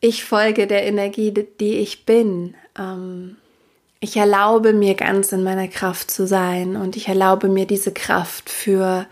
ich 0.00 0.24
folge 0.24 0.66
der 0.66 0.84
Energie, 0.84 1.32
die 1.32 1.78
ich 1.78 2.04
bin. 2.04 2.54
Ähm, 2.76 3.36
ich 4.00 4.16
erlaube 4.16 4.72
mir 4.72 4.94
ganz 4.94 5.32
in 5.32 5.42
meiner 5.42 5.68
Kraft 5.68 6.10
zu 6.10 6.26
sein 6.26 6.76
und 6.76 6.96
ich 6.96 7.08
erlaube 7.08 7.48
mir 7.48 7.66
diese 7.66 7.92
Kraft 7.92 8.48
für 8.48 9.06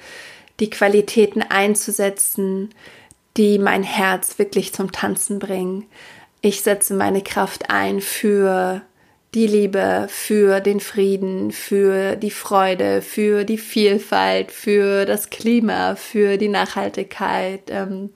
die 0.60 0.70
Qualitäten 0.70 1.42
einzusetzen, 1.42 2.70
die 3.36 3.58
mein 3.58 3.82
Herz 3.82 4.38
wirklich 4.38 4.72
zum 4.72 4.92
Tanzen 4.92 5.38
bringen. 5.38 5.84
Ich 6.40 6.62
setze 6.62 6.94
meine 6.94 7.22
Kraft 7.22 7.70
ein 7.70 8.00
für 8.00 8.82
die 9.34 9.46
Liebe, 9.46 10.06
für 10.08 10.60
den 10.60 10.80
Frieden, 10.80 11.52
für 11.52 12.16
die 12.16 12.30
Freude, 12.30 13.02
für 13.02 13.44
die 13.44 13.58
Vielfalt, 13.58 14.50
für 14.50 15.04
das 15.04 15.28
Klima, 15.28 15.94
für 15.96 16.38
die 16.38 16.48
Nachhaltigkeit, 16.48 17.62
ähm, 17.68 18.10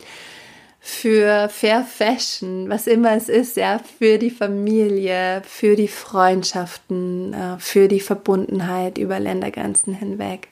für 0.83 1.51
Fair 1.51 1.85
Fashion, 1.85 2.71
was 2.71 2.87
immer 2.87 3.15
es 3.15 3.29
ist, 3.29 3.59
ja, 3.59 3.81
für 3.99 4.17
die 4.17 4.31
Familie, 4.31 5.43
für 5.45 5.77
die 5.77 5.89
Freundschaften, 5.89 7.35
äh, 7.35 7.59
für 7.59 7.87
die 7.87 8.01
Verbundenheit 8.01 8.97
über 8.97 9.21
Ländergrenzen 9.21 9.93
hinweg, 9.93 10.49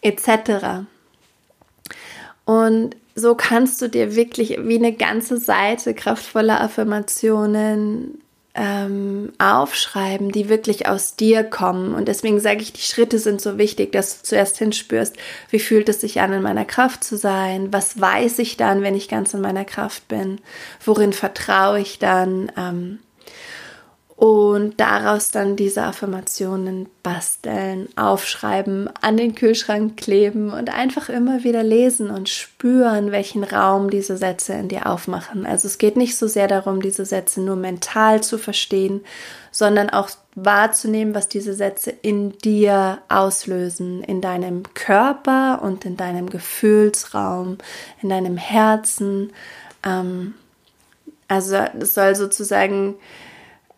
etc. 0.00 0.86
Und 2.44 2.94
so 3.16 3.34
kannst 3.34 3.80
du 3.80 3.88
dir 3.88 4.14
wirklich 4.14 4.58
wie 4.62 4.76
eine 4.76 4.92
ganze 4.92 5.38
Seite 5.38 5.94
kraftvoller 5.94 6.60
Affirmationen 6.60 8.22
ähm, 8.54 9.32
aufschreiben, 9.38 10.32
die 10.32 10.48
wirklich 10.50 10.86
aus 10.86 11.16
dir 11.16 11.42
kommen. 11.42 11.94
Und 11.94 12.08
deswegen 12.08 12.40
sage 12.40 12.60
ich, 12.60 12.74
die 12.74 12.82
Schritte 12.82 13.18
sind 13.18 13.40
so 13.40 13.58
wichtig, 13.58 13.92
dass 13.92 14.18
du 14.18 14.24
zuerst 14.24 14.58
hinspürst, 14.58 15.16
wie 15.50 15.58
fühlt 15.58 15.88
es 15.88 16.00
sich 16.02 16.20
an, 16.20 16.32
in 16.32 16.42
meiner 16.42 16.66
Kraft 16.66 17.04
zu 17.04 17.16
sein? 17.16 17.72
Was 17.72 18.00
weiß 18.00 18.38
ich 18.38 18.58
dann, 18.58 18.82
wenn 18.82 18.94
ich 18.94 19.08
ganz 19.08 19.32
in 19.34 19.40
meiner 19.40 19.64
Kraft 19.64 20.08
bin? 20.08 20.40
Worin 20.84 21.12
vertraue 21.12 21.80
ich 21.80 21.98
dann? 21.98 22.52
Ähm, 22.56 22.98
und 24.16 24.80
daraus 24.80 25.30
dann 25.30 25.56
diese 25.56 25.82
Affirmationen 25.82 26.88
basteln, 27.02 27.86
aufschreiben, 27.96 28.88
an 29.02 29.18
den 29.18 29.34
Kühlschrank 29.34 29.98
kleben 29.98 30.54
und 30.54 30.72
einfach 30.72 31.10
immer 31.10 31.44
wieder 31.44 31.62
lesen 31.62 32.08
und 32.08 32.30
spüren, 32.30 33.12
welchen 33.12 33.44
Raum 33.44 33.90
diese 33.90 34.16
Sätze 34.16 34.54
in 34.54 34.68
dir 34.68 34.86
aufmachen. 34.86 35.44
Also 35.44 35.68
es 35.68 35.76
geht 35.76 35.98
nicht 35.98 36.16
so 36.16 36.28
sehr 36.28 36.48
darum, 36.48 36.80
diese 36.80 37.04
Sätze 37.04 37.42
nur 37.42 37.56
mental 37.56 38.22
zu 38.22 38.38
verstehen, 38.38 39.04
sondern 39.50 39.90
auch 39.90 40.08
wahrzunehmen, 40.34 41.14
was 41.14 41.28
diese 41.28 41.52
Sätze 41.52 41.90
in 41.90 42.38
dir 42.38 42.98
auslösen, 43.10 44.02
in 44.02 44.22
deinem 44.22 44.62
Körper 44.72 45.60
und 45.62 45.84
in 45.84 45.98
deinem 45.98 46.30
Gefühlsraum, 46.30 47.58
in 48.00 48.08
deinem 48.08 48.38
Herzen. 48.38 49.34
Ähm, 49.84 50.32
also 51.28 51.56
es 51.78 51.92
soll 51.92 52.14
sozusagen 52.14 52.94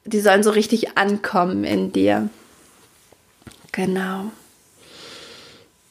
die 0.09 0.21
sollen 0.21 0.43
so 0.43 0.51
richtig 0.51 0.97
ankommen 0.97 1.65
in 1.65 1.93
dir. 1.93 2.29
Genau. 3.73 4.31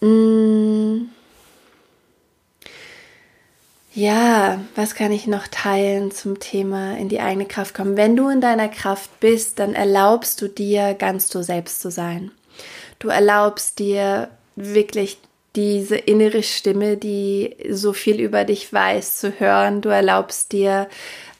Mm. 0.01 1.09
Ja, 3.93 4.61
was 4.75 4.93
kann 4.93 5.11
ich 5.11 5.25
noch 5.25 5.47
teilen 5.47 6.11
zum 6.11 6.39
Thema 6.39 6.95
in 6.97 7.09
die 7.09 7.19
eigene 7.19 7.47
Kraft 7.47 7.73
kommen? 7.73 7.97
Wenn 7.97 8.15
du 8.15 8.29
in 8.29 8.41
deiner 8.41 8.67
Kraft 8.67 9.19
bist, 9.19 9.57
dann 9.57 9.73
erlaubst 9.73 10.39
du 10.39 10.47
dir, 10.47 10.93
ganz 10.93 11.29
du 11.29 11.41
selbst 11.41 11.81
zu 11.81 11.89
sein. 11.89 12.31
Du 12.99 13.09
erlaubst 13.09 13.79
dir 13.79 14.29
wirklich 14.55 15.17
diese 15.55 15.97
innere 15.97 16.43
Stimme, 16.43 16.97
die 16.97 17.55
so 17.71 17.91
viel 17.91 18.19
über 18.21 18.43
dich 18.43 18.71
weiß, 18.71 19.17
zu 19.17 19.39
hören. 19.39 19.81
Du 19.81 19.89
erlaubst 19.89 20.51
dir, 20.51 20.87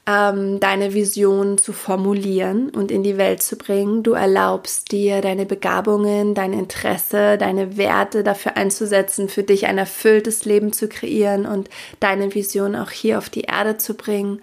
ähm, 0.07 0.61
deine 0.61 0.93
Vision 0.93 1.57
zu 1.57 1.73
formulieren 1.73 2.69
und 2.69 2.91
in 2.91 3.03
die 3.03 3.17
Welt 3.17 3.43
zu 3.43 3.57
bringen. 3.57 4.03
Du 4.03 4.13
erlaubst 4.13 4.93
dir, 4.93 5.21
deine 5.21 5.45
Begabungen, 5.45 6.33
dein 6.33 6.53
Interesse, 6.53 7.37
deine 7.37 7.75
Werte 7.75 8.23
dafür 8.23 8.55
einzusetzen, 8.55 9.27
für 9.27 9.43
dich 9.43 9.67
ein 9.67 9.77
erfülltes 9.77 10.45
Leben 10.45 10.71
zu 10.71 10.87
kreieren 10.87 11.45
und 11.45 11.69
deine 11.99 12.33
Vision 12.33 12.75
auch 12.77 12.91
hier 12.91 13.17
auf 13.17 13.29
die 13.29 13.41
Erde 13.41 13.77
zu 13.77 13.95
bringen. 13.95 14.41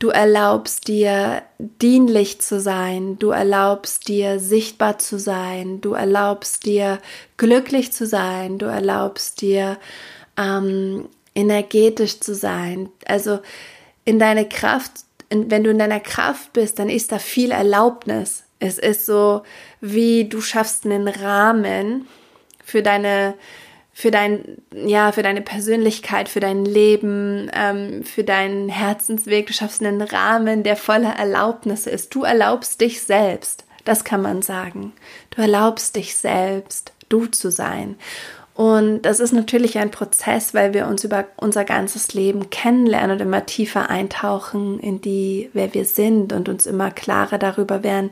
Du 0.00 0.08
erlaubst 0.08 0.88
dir 0.88 1.42
dienlich 1.58 2.40
zu 2.40 2.60
sein, 2.60 3.18
du 3.18 3.30
erlaubst 3.30 4.08
dir 4.08 4.40
sichtbar 4.40 4.98
zu 4.98 5.18
sein, 5.18 5.80
du 5.80 5.94
erlaubst 5.94 6.66
dir 6.66 6.98
glücklich 7.38 7.92
zu 7.92 8.06
sein, 8.06 8.58
du 8.58 8.66
erlaubst 8.66 9.40
dir 9.40 9.78
ähm, 10.36 11.08
energetisch 11.34 12.20
zu 12.20 12.34
sein. 12.34 12.90
Also 13.06 13.38
in 14.06 14.18
deine 14.18 14.48
Kraft, 14.48 14.92
wenn 15.28 15.64
du 15.64 15.70
in 15.70 15.78
deiner 15.78 16.00
Kraft 16.00 16.54
bist, 16.54 16.78
dann 16.78 16.88
ist 16.88 17.12
da 17.12 17.18
viel 17.18 17.50
Erlaubnis. 17.50 18.44
Es 18.58 18.78
ist 18.78 19.04
so, 19.04 19.42
wie 19.82 20.28
du 20.28 20.40
schaffst 20.40 20.86
einen 20.86 21.08
Rahmen 21.08 22.06
für 22.64 22.82
deine, 22.82 23.34
für 23.92 24.10
dein, 24.10 24.62
ja, 24.72 25.12
für 25.12 25.22
deine 25.22 25.42
Persönlichkeit, 25.42 26.28
für 26.28 26.40
dein 26.40 26.64
Leben, 26.64 27.50
ähm, 27.52 28.04
für 28.04 28.24
deinen 28.24 28.68
Herzensweg. 28.68 29.48
Du 29.48 29.52
schaffst 29.52 29.82
einen 29.82 30.00
Rahmen, 30.00 30.62
der 30.62 30.76
voller 30.76 31.16
Erlaubnisse 31.16 31.90
ist. 31.90 32.14
Du 32.14 32.22
erlaubst 32.22 32.80
dich 32.80 33.02
selbst. 33.02 33.64
Das 33.84 34.04
kann 34.04 34.22
man 34.22 34.42
sagen. 34.42 34.92
Du 35.30 35.42
erlaubst 35.42 35.96
dich 35.96 36.16
selbst, 36.16 36.92
du 37.08 37.26
zu 37.26 37.50
sein. 37.50 37.96
Und 38.56 39.02
das 39.02 39.20
ist 39.20 39.32
natürlich 39.32 39.76
ein 39.76 39.90
Prozess, 39.90 40.54
weil 40.54 40.72
wir 40.72 40.86
uns 40.86 41.04
über 41.04 41.26
unser 41.36 41.66
ganzes 41.66 42.14
Leben 42.14 42.48
kennenlernen 42.48 43.12
und 43.12 43.20
immer 43.20 43.44
tiefer 43.44 43.90
eintauchen 43.90 44.80
in 44.80 45.02
die, 45.02 45.50
wer 45.52 45.74
wir 45.74 45.84
sind 45.84 46.32
und 46.32 46.48
uns 46.48 46.64
immer 46.64 46.90
klarer 46.90 47.36
darüber 47.36 47.82
werden, 47.82 48.10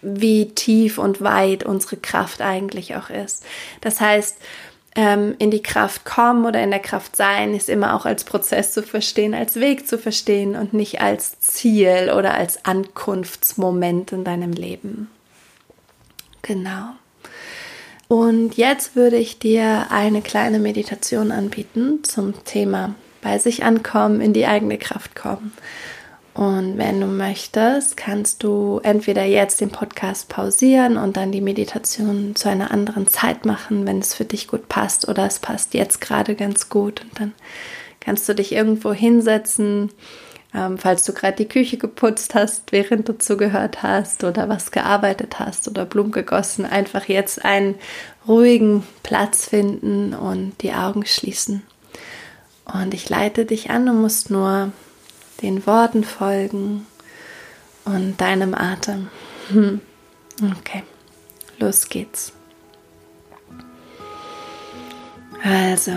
wie 0.00 0.48
tief 0.48 0.96
und 0.96 1.20
weit 1.20 1.64
unsere 1.64 1.98
Kraft 1.98 2.40
eigentlich 2.40 2.96
auch 2.96 3.10
ist. 3.10 3.44
Das 3.82 4.00
heißt, 4.00 4.38
ähm, 4.96 5.34
in 5.38 5.50
die 5.50 5.62
Kraft 5.62 6.06
kommen 6.06 6.46
oder 6.46 6.62
in 6.62 6.70
der 6.70 6.80
Kraft 6.80 7.14
sein 7.14 7.54
ist 7.54 7.68
immer 7.68 7.94
auch 7.94 8.06
als 8.06 8.24
Prozess 8.24 8.72
zu 8.72 8.82
verstehen, 8.82 9.34
als 9.34 9.56
Weg 9.56 9.86
zu 9.86 9.98
verstehen 9.98 10.56
und 10.56 10.72
nicht 10.72 11.02
als 11.02 11.40
Ziel 11.40 12.10
oder 12.16 12.32
als 12.32 12.64
Ankunftsmoment 12.64 14.12
in 14.12 14.24
deinem 14.24 14.52
Leben. 14.52 15.10
Genau. 16.40 16.94
Und 18.08 18.56
jetzt 18.56 18.96
würde 18.96 19.16
ich 19.16 19.38
dir 19.38 19.86
eine 19.90 20.22
kleine 20.22 20.58
Meditation 20.58 21.32
anbieten 21.32 22.04
zum 22.04 22.44
Thema 22.44 22.94
bei 23.22 23.38
sich 23.38 23.64
ankommen, 23.64 24.20
in 24.20 24.32
die 24.32 24.46
eigene 24.46 24.78
Kraft 24.78 25.14
kommen. 25.14 25.52
Und 26.34 26.78
wenn 26.78 27.00
du 27.00 27.06
möchtest, 27.06 27.96
kannst 27.96 28.42
du 28.42 28.80
entweder 28.82 29.24
jetzt 29.24 29.60
den 29.60 29.70
Podcast 29.70 30.28
pausieren 30.28 30.96
und 30.96 31.16
dann 31.16 31.30
die 31.30 31.40
Meditation 31.40 32.34
zu 32.34 32.48
einer 32.48 32.72
anderen 32.72 33.06
Zeit 33.06 33.46
machen, 33.46 33.86
wenn 33.86 34.00
es 34.00 34.14
für 34.14 34.24
dich 34.24 34.48
gut 34.48 34.68
passt, 34.68 35.08
oder 35.08 35.26
es 35.26 35.38
passt 35.38 35.74
jetzt 35.74 36.00
gerade 36.00 36.34
ganz 36.34 36.68
gut. 36.68 37.02
Und 37.02 37.20
dann 37.20 37.32
kannst 38.00 38.28
du 38.28 38.34
dich 38.34 38.50
irgendwo 38.50 38.92
hinsetzen, 38.92 39.90
ähm, 40.54 40.78
falls 40.78 41.02
du 41.02 41.12
gerade 41.12 41.36
die 41.36 41.48
Küche 41.48 41.76
geputzt 41.76 42.34
hast, 42.34 42.70
während 42.70 43.08
du 43.08 43.18
zugehört 43.18 43.82
hast 43.82 44.22
oder 44.22 44.48
was 44.48 44.70
gearbeitet 44.70 45.38
hast 45.40 45.66
oder 45.68 45.84
Blumen 45.84 46.12
gegossen, 46.12 46.64
einfach 46.64 47.06
jetzt 47.06 47.44
einen 47.44 47.74
ruhigen 48.28 48.84
Platz 49.02 49.46
finden 49.46 50.14
und 50.14 50.54
die 50.62 50.72
Augen 50.72 51.04
schließen. 51.04 51.62
Und 52.64 52.94
ich 52.94 53.08
leite 53.08 53.44
dich 53.44 53.70
an, 53.70 53.86
du 53.86 53.92
musst 53.92 54.30
nur 54.30 54.72
den 55.42 55.66
Worten 55.66 56.04
folgen 56.04 56.86
und 57.84 58.20
deinem 58.20 58.54
Atem. 58.54 59.08
Hm. 59.48 59.80
Okay, 60.58 60.82
los 61.58 61.88
geht's. 61.88 62.32
Also, 65.42 65.92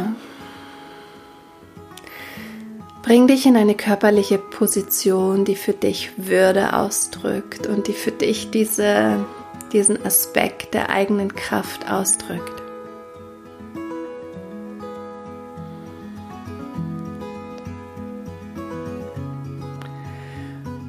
Bring 3.08 3.26
dich 3.26 3.46
in 3.46 3.56
eine 3.56 3.74
körperliche 3.74 4.38
Position, 4.38 5.46
die 5.46 5.56
für 5.56 5.72
dich 5.72 6.12
Würde 6.18 6.74
ausdrückt 6.74 7.66
und 7.66 7.88
die 7.88 7.94
für 7.94 8.12
dich 8.12 8.52
diese, 8.52 9.26
diesen 9.72 10.06
Aspekt 10.06 10.74
der 10.74 10.90
eigenen 10.90 11.34
Kraft 11.34 11.90
ausdrückt. 11.90 12.62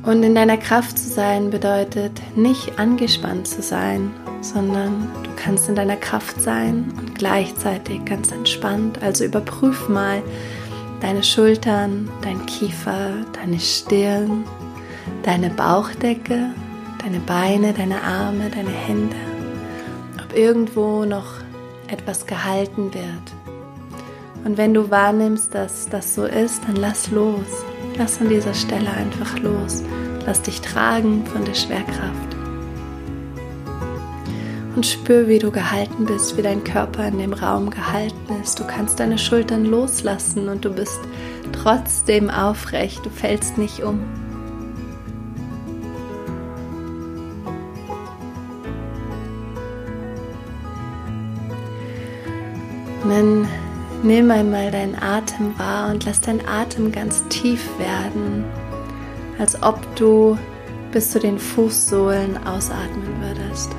Und 0.03 0.25
in 0.25 0.35
deiner 0.35 0.57
Kraft 0.57 0.99
zu 0.99 1.09
sein 1.09 1.51
bedeutet 1.51 2.21
nicht 2.35 2.81
angespannt 2.81 3.47
zu 3.47 3.63
sein, 3.63 4.11
sondern 4.41 5.09
du 5.23 5.31
kannst 5.37 5.69
in 5.69 5.77
deiner 5.77 5.97
Kraft 5.97 6.41
sein 6.41 6.93
und 6.99 7.15
gleichzeitig 7.15 8.05
ganz 8.07 8.33
entspannt. 8.33 9.01
Also 9.03 9.25
überprüf 9.25 9.89
mal, 9.89 10.21
deine 11.01 11.23
Schultern, 11.23 12.09
dein 12.23 12.45
Kiefer, 12.47 13.13
deine 13.33 13.61
Stirn, 13.61 14.45
deine 15.23 15.51
Bauchdecke, 15.51 16.51
deine 17.03 17.21
Beine, 17.21 17.73
deine 17.73 18.03
Arme, 18.03 18.51
deine 18.51 18.71
Hände, 18.71 19.17
ob 20.23 20.37
irgendwo 20.37 21.05
noch 21.05 21.35
etwas 21.89 22.27
gehalten 22.27 22.93
wird. 22.93 23.39
Und 24.45 24.57
wenn 24.57 24.75
du 24.75 24.91
wahrnimmst, 24.91 25.55
dass 25.55 25.89
das 25.89 26.15
so 26.15 26.25
ist, 26.25 26.63
dann 26.67 26.77
lass 26.77 27.11
los. 27.11 27.65
Lass 27.97 28.21
an 28.21 28.29
dieser 28.29 28.55
Stelle 28.55 28.91
einfach 28.91 29.39
los. 29.41 29.83
Lass 30.25 30.43
dich 30.43 30.61
tragen 30.61 31.27
von 31.27 31.45
der 31.45 31.55
Schwerkraft. 31.55 32.28
Und 34.75 34.87
spür, 34.87 35.27
wie 35.27 35.41
du 35.41 35.51
gehalten 35.51 36.07
bist, 36.07 36.37
wie 36.37 36.43
dein 36.43 36.63
Körper 36.63 37.09
in 37.09 37.19
dem 37.19 37.33
Raum 37.33 37.71
gehalten 37.71 38.41
ist. 38.43 38.61
Du 38.61 38.65
kannst 38.65 39.01
deine 39.01 39.19
Schultern 39.19 39.65
loslassen 39.65 40.49
und 40.49 40.65
du 40.65 40.71
bist 40.71 41.01
trotzdem 41.53 42.31
aufrecht. 42.31 43.05
Du 43.05 43.11
fällst 43.11 43.59
nicht 43.59 43.83
um. 43.83 44.01
Und 53.03 53.11
dann 53.11 53.49
nimm 54.03 54.31
einmal 54.31 54.71
deinen 54.71 54.95
Atem 54.95 55.59
wahr 55.59 55.91
und 55.91 56.05
lass 56.05 56.21
deinen 56.21 56.47
Atem 56.47 56.93
ganz 56.93 57.25
tief 57.29 57.67
werden, 57.79 58.45
als 59.39 59.61
ob 59.63 59.81
du 59.97 60.37
bis 60.93 61.11
zu 61.11 61.19
den 61.19 61.39
Fußsohlen 61.39 62.37
ausatmen 62.47 63.09
würdest. 63.21 63.71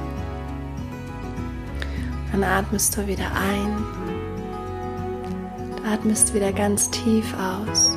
Dann 2.32 2.44
atmest 2.44 2.96
du 2.98 3.08
wieder 3.08 3.32
ein. 3.36 3.84
Du 5.76 5.84
atmest 5.89 6.34
wieder 6.34 6.52
ganz 6.52 6.89
tief 6.92 7.34
aus. 7.34 7.96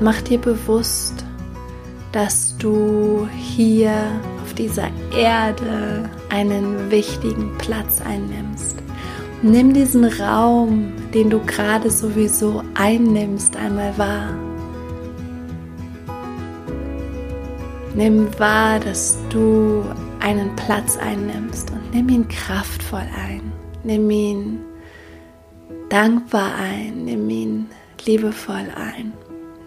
Mach 0.00 0.20
dir 0.22 0.38
bewusst, 0.38 1.24
dass 2.12 2.56
du 2.56 3.28
hier 3.36 3.92
auf 4.42 4.54
dieser 4.54 4.88
Erde 5.16 6.10
einen 6.30 6.90
wichtigen 6.90 7.56
Platz 7.58 8.00
einnimmst. 8.00 8.76
Nimm 9.42 9.72
diesen 9.72 10.04
Raum, 10.04 10.92
den 11.14 11.30
du 11.30 11.40
gerade 11.40 11.90
sowieso 11.90 12.62
einnimmst, 12.74 13.56
einmal 13.56 13.96
wahr. 13.96 14.34
Nimm 17.94 18.28
wahr, 18.38 18.80
dass 18.80 19.18
du 19.30 19.82
einen 20.20 20.54
Platz 20.56 20.96
einnimmst 20.96 21.70
und 21.70 21.92
nimm 21.92 22.08
ihn 22.08 22.28
kraftvoll 22.28 23.06
ein. 23.16 23.52
Nimm 23.82 24.10
ihn 24.10 24.60
dankbar 25.88 26.54
ein. 26.54 27.04
Nimm 27.04 27.28
ihn 27.28 27.66
liebevoll 28.04 28.68
ein. 28.74 29.12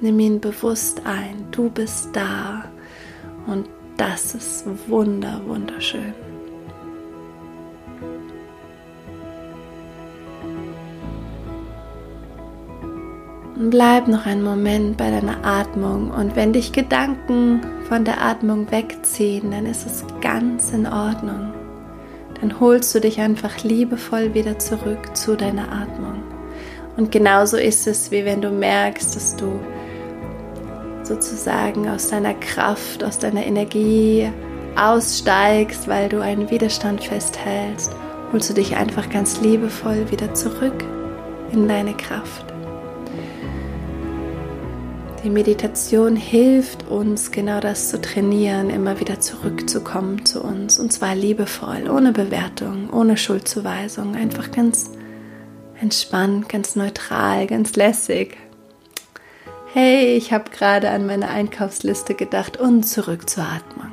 Nimm 0.01 0.19
ihn 0.19 0.39
bewusst 0.39 1.01
ein. 1.05 1.47
Du 1.51 1.69
bist 1.69 2.09
da 2.13 2.65
und 3.47 3.67
das 3.97 4.35
ist 4.35 4.65
wunder, 4.87 5.41
wunderschön. 5.45 6.13
Bleib 13.55 14.07
noch 14.07 14.25
einen 14.25 14.43
Moment 14.43 14.97
bei 14.97 15.09
deiner 15.09 15.45
Atmung 15.45 16.11
und 16.11 16.35
wenn 16.35 16.53
dich 16.53 16.73
Gedanken 16.73 17.61
von 17.93 18.05
der 18.05 18.23
Atmung 18.23 18.71
wegziehen, 18.71 19.51
dann 19.51 19.67
ist 19.67 19.85
es 19.85 20.03
ganz 20.19 20.71
in 20.71 20.87
Ordnung. 20.87 21.53
Dann 22.41 22.59
holst 22.59 22.95
du 22.95 22.99
dich 22.99 23.21
einfach 23.21 23.63
liebevoll 23.63 24.33
wieder 24.33 24.57
zurück 24.57 25.15
zu 25.15 25.37
deiner 25.37 25.71
Atmung. 25.71 26.23
Und 26.97 27.11
genauso 27.11 27.55
ist 27.55 27.85
es, 27.85 28.09
wie 28.09 28.25
wenn 28.25 28.41
du 28.41 28.49
merkst, 28.49 29.15
dass 29.15 29.35
du 29.35 29.59
sozusagen 31.03 31.87
aus 31.87 32.07
deiner 32.07 32.33
Kraft, 32.33 33.03
aus 33.03 33.19
deiner 33.19 33.45
Energie 33.45 34.27
aussteigst, 34.75 35.87
weil 35.87 36.09
du 36.09 36.19
einen 36.19 36.49
Widerstand 36.49 37.03
festhältst, 37.03 37.91
holst 38.31 38.49
du 38.49 38.55
dich 38.55 38.75
einfach 38.75 39.07
ganz 39.11 39.39
liebevoll 39.39 40.09
wieder 40.09 40.33
zurück 40.33 40.83
in 41.51 41.67
deine 41.67 41.93
Kraft. 41.93 42.52
Die 45.23 45.29
Meditation 45.29 46.17
hilft 46.17 46.89
uns, 46.89 47.31
genau 47.31 47.61
das 47.61 47.87
zu 47.87 48.01
trainieren, 48.01 48.69
immer 48.69 48.99
wieder 48.99 49.21
zurückzukommen 49.21 50.25
zu 50.25 50.43
uns. 50.43 50.79
Und 50.79 50.91
zwar 50.91 51.15
liebevoll, 51.15 51.89
ohne 51.89 52.11
Bewertung, 52.11 52.89
ohne 52.91 53.15
Schuldzuweisung. 53.15 54.15
Einfach 54.15 54.51
ganz 54.51 54.91
entspannt, 55.79 56.49
ganz 56.49 56.75
neutral, 56.75 57.47
ganz 57.47 57.77
lässig. 57.77 58.35
Hey, 59.71 60.17
ich 60.17 60.33
habe 60.33 60.51
gerade 60.51 60.89
an 60.89 61.05
meine 61.05 61.29
Einkaufsliste 61.29 62.15
gedacht 62.15 62.57
und 62.57 62.83
zurück 62.83 63.29
zur 63.29 63.45
Atmung. 63.45 63.91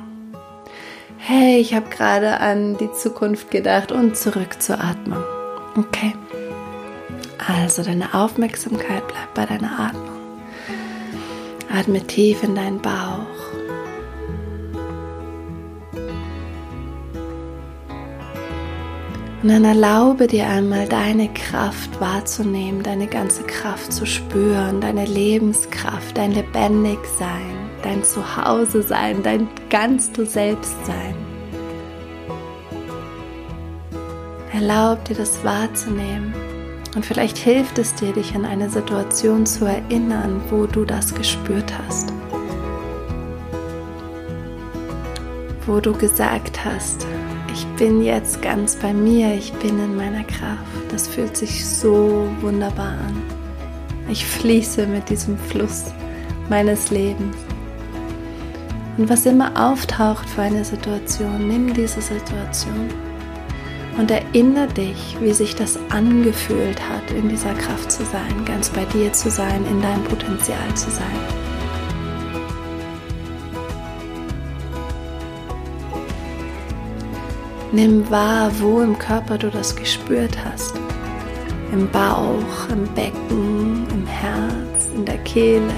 Hey, 1.17 1.61
ich 1.61 1.73
habe 1.73 1.89
gerade 1.89 2.41
an 2.41 2.77
die 2.77 2.91
Zukunft 2.91 3.51
gedacht 3.51 3.93
und 3.93 4.17
zurück 4.17 4.61
zur 4.61 4.83
Atmung. 4.83 5.23
Okay. 5.77 6.13
Also 7.47 7.83
deine 7.83 8.13
Aufmerksamkeit 8.13 9.07
bleibt 9.07 9.33
bei 9.33 9.45
deiner 9.45 9.79
Atmung. 9.79 10.10
Atme 11.73 12.01
tief 12.05 12.43
in 12.43 12.55
deinen 12.55 12.81
Bauch. 12.81 13.51
Und 19.41 19.49
dann 19.49 19.65
erlaube 19.65 20.27
dir 20.27 20.47
einmal 20.47 20.87
deine 20.87 21.27
Kraft 21.33 21.99
wahrzunehmen, 21.99 22.83
deine 22.83 23.07
ganze 23.07 23.41
Kraft 23.43 23.91
zu 23.91 24.05
spüren, 24.05 24.81
deine 24.81 25.05
Lebenskraft, 25.05 26.15
dein 26.15 26.33
Lebendigsein, 26.33 27.69
dein 27.81 28.03
Zuhause-Sein, 28.03 29.23
dein 29.23 29.47
ganz 29.71 30.11
du 30.11 30.27
selbst 30.27 30.75
sein. 30.85 31.15
Erlaub 34.53 35.03
dir 35.05 35.15
das 35.15 35.43
wahrzunehmen. 35.43 36.35
Und 36.95 37.05
vielleicht 37.05 37.37
hilft 37.37 37.77
es 37.77 37.95
dir, 37.95 38.11
dich 38.11 38.35
an 38.35 38.43
eine 38.43 38.69
Situation 38.69 39.45
zu 39.45 39.65
erinnern, 39.65 40.41
wo 40.49 40.65
du 40.65 40.83
das 40.83 41.15
gespürt 41.15 41.73
hast. 41.77 42.11
Wo 45.65 45.79
du 45.79 45.93
gesagt 45.93 46.65
hast, 46.65 47.07
ich 47.53 47.65
bin 47.77 48.03
jetzt 48.03 48.41
ganz 48.41 48.75
bei 48.75 48.93
mir, 48.93 49.33
ich 49.33 49.53
bin 49.53 49.79
in 49.79 49.95
meiner 49.95 50.23
Kraft. 50.23 50.59
Das 50.89 51.07
fühlt 51.07 51.37
sich 51.37 51.65
so 51.65 52.27
wunderbar 52.41 52.97
an. 53.07 53.21
Ich 54.09 54.25
fließe 54.25 54.85
mit 54.87 55.09
diesem 55.09 55.37
Fluss 55.37 55.85
meines 56.49 56.91
Lebens. 56.91 57.37
Und 58.97 59.09
was 59.09 59.25
immer 59.25 59.51
auftaucht 59.55 60.29
für 60.29 60.41
eine 60.41 60.65
Situation, 60.65 61.47
nimm 61.47 61.73
diese 61.73 62.01
Situation 62.01 62.89
und 63.97 64.09
erinnere 64.09 64.67
dich, 64.67 65.17
wie 65.19 65.33
sich 65.33 65.55
das 65.55 65.77
angefühlt 65.89 66.79
hat, 66.87 67.11
in 67.11 67.29
dieser 67.29 67.53
Kraft 67.53 67.91
zu 67.91 68.03
sein, 68.05 68.45
ganz 68.45 68.69
bei 68.69 68.85
dir 68.85 69.11
zu 69.13 69.29
sein, 69.29 69.65
in 69.69 69.81
deinem 69.81 70.03
Potenzial 70.03 70.73
zu 70.75 70.89
sein. 70.89 71.05
Nimm 77.73 78.09
wahr, 78.09 78.51
wo 78.59 78.81
im 78.81 78.97
Körper 78.97 79.37
du 79.37 79.49
das 79.49 79.75
gespürt 79.75 80.37
hast. 80.43 80.73
Im 81.71 81.89
Bauch, 81.89 82.69
im 82.69 82.83
Becken, 82.95 83.87
im 83.93 84.05
Herz, 84.05 84.89
in 84.93 85.05
der 85.05 85.17
Kehle, 85.19 85.73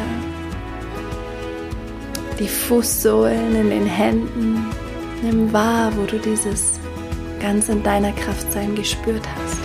die 2.40 2.48
Fußsohlen 2.48 3.56
in 3.56 3.70
den 3.70 3.86
Händen. 3.86 4.66
Nimm 5.22 5.54
wahr, 5.54 5.92
wo 5.96 6.06
du 6.06 6.18
dieses 6.18 6.80
ganz 7.44 7.68
in 7.68 7.84
deiner 7.84 8.14
Kraft 8.14 8.54
sein 8.54 8.74
gespürt 8.74 9.28
hast. 9.36 9.60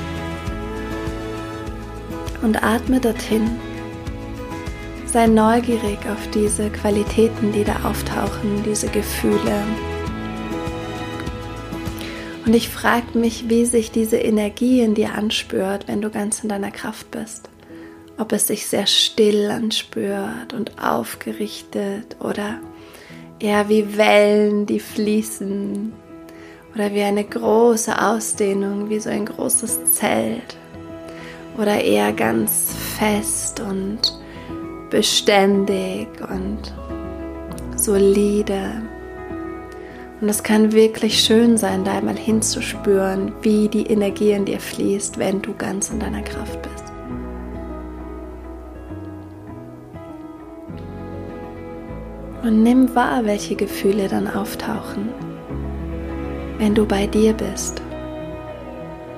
Und 2.43 2.63
atme 2.63 2.99
dorthin. 3.01 3.49
Sei 5.07 5.29
neugierig 5.29 5.99
auf 6.11 6.29
diese 6.35 6.71
Qualitäten, 6.71 7.53
die 7.53 7.63
da 7.63 7.77
auftauchen, 7.85 8.65
diese 8.67 8.89
Gefühle. 8.89 9.63
Und 12.45 12.55
ich 12.55 12.69
frage 12.69 13.17
mich, 13.17 13.49
wie 13.49 13.65
sich 13.65 13.93
diese 13.93 14.17
Energie 14.17 14.81
in 14.81 14.95
dir 14.95 15.15
anspürt, 15.15 15.87
wenn 15.87 16.01
du 16.01 16.11
ganz 16.11 16.43
in 16.43 16.49
deiner 16.49 16.73
Kraft 16.73 17.13
bist. 17.13 17.49
Ob 18.19 18.33
es 18.33 18.49
sich 18.49 18.67
sehr 18.67 18.87
still 18.87 19.51
anspürt 19.53 20.53
und 20.53 20.83
aufgerichtet 20.83 22.17
oder 22.19 22.59
eher 23.39 23.69
wie 23.69 23.97
Wellen, 23.97 24.67
die 24.67 24.81
fließen 24.81 25.93
oder 26.75 26.93
wie 26.93 27.03
eine 27.03 27.25
große 27.25 28.01
Ausdehnung, 28.01 28.89
wie 28.89 29.01
so 29.01 29.11
ein 29.11 29.27
großes 29.27 29.93
Zelt 29.93 30.57
oder 31.57 31.83
eher 31.83 32.13
ganz 32.13 32.75
fest 32.99 33.61
und 33.61 33.99
beständig 34.91 36.09
und 36.31 36.73
solide. 37.77 38.83
Und 40.21 40.29
es 40.29 40.43
kann 40.43 40.73
wirklich 40.73 41.21
schön 41.21 41.57
sein, 41.57 41.85
da 41.85 41.99
einmal 41.99 42.17
hinzuspüren, 42.17 43.33
wie 43.43 43.69
die 43.69 43.87
Energie 43.87 44.33
in 44.33 44.45
dir 44.45 44.61
fließt, 44.61 45.19
wenn 45.19 45.43
du 45.43 45.55
ganz 45.55 45.91
in 45.91 46.01
deiner 46.01 46.23
Kraft 46.23 46.61
bist. 46.63 46.85
Und 52.43 52.63
nimm 52.63 52.95
wahr, 52.95 53.25
welche 53.25 53.57
Gefühle 53.57 54.09
dann 54.09 54.29
auftauchen 54.29 55.09
wenn 56.59 56.75
du 56.75 56.85
bei 56.85 57.07
dir 57.07 57.33
bist, 57.33 57.81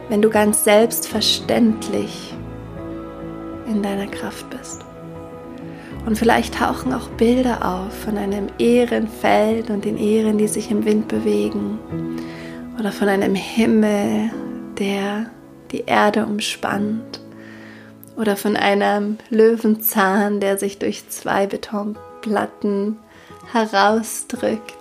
wenn 0.08 0.22
du 0.22 0.30
ganz 0.30 0.64
selbstverständlich 0.64 2.34
in 3.66 3.82
deiner 3.82 4.06
Kraft 4.06 4.48
bist. 4.50 4.84
Und 6.06 6.16
vielleicht 6.16 6.54
tauchen 6.54 6.92
auch 6.92 7.08
Bilder 7.10 7.64
auf 7.64 7.92
von 8.04 8.16
einem 8.16 8.48
Ehrenfeld 8.58 9.70
und 9.70 9.84
den 9.84 9.96
Ehren, 9.96 10.38
die 10.38 10.48
sich 10.48 10.70
im 10.70 10.84
Wind 10.84 11.08
bewegen. 11.08 11.78
oder 12.78 12.92
von 12.92 13.08
einem 13.08 13.34
Himmel, 13.34 14.30
der 14.78 15.26
die 15.70 15.84
Erde 15.84 16.24
umspannt 16.24 17.20
oder 18.16 18.36
von 18.36 18.56
einem 18.56 19.18
Löwenzahn, 19.28 20.40
der 20.40 20.56
sich 20.56 20.78
durch 20.78 21.06
zwei 21.10 21.46
Betonplatten 21.46 22.98
herausdrückt 23.52 24.79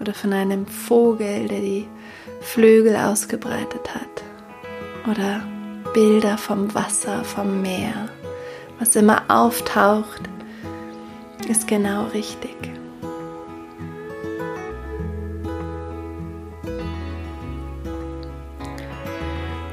oder 0.00 0.14
von 0.14 0.32
einem 0.32 0.66
Vogel, 0.66 1.46
der 1.48 1.60
die 1.60 1.86
Flügel 2.40 2.96
ausgebreitet 2.96 3.94
hat 3.94 5.10
oder 5.10 5.42
Bilder 5.92 6.38
vom 6.38 6.74
Wasser, 6.74 7.24
vom 7.24 7.62
Meer. 7.62 8.08
Was 8.78 8.96
immer 8.96 9.22
auftaucht, 9.28 10.22
ist 11.48 11.68
genau 11.68 12.06
richtig. 12.06 12.56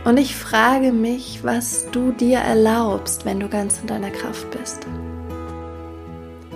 Und 0.03 0.17
ich 0.17 0.35
frage 0.35 0.93
mich, 0.93 1.41
was 1.43 1.91
du 1.91 2.11
dir 2.11 2.39
erlaubst, 2.39 3.25
wenn 3.25 3.41
du 3.41 3.49
ganz 3.49 3.79
in 3.81 3.87
deiner 3.87 4.09
Kraft 4.09 4.49
bist. 4.51 4.87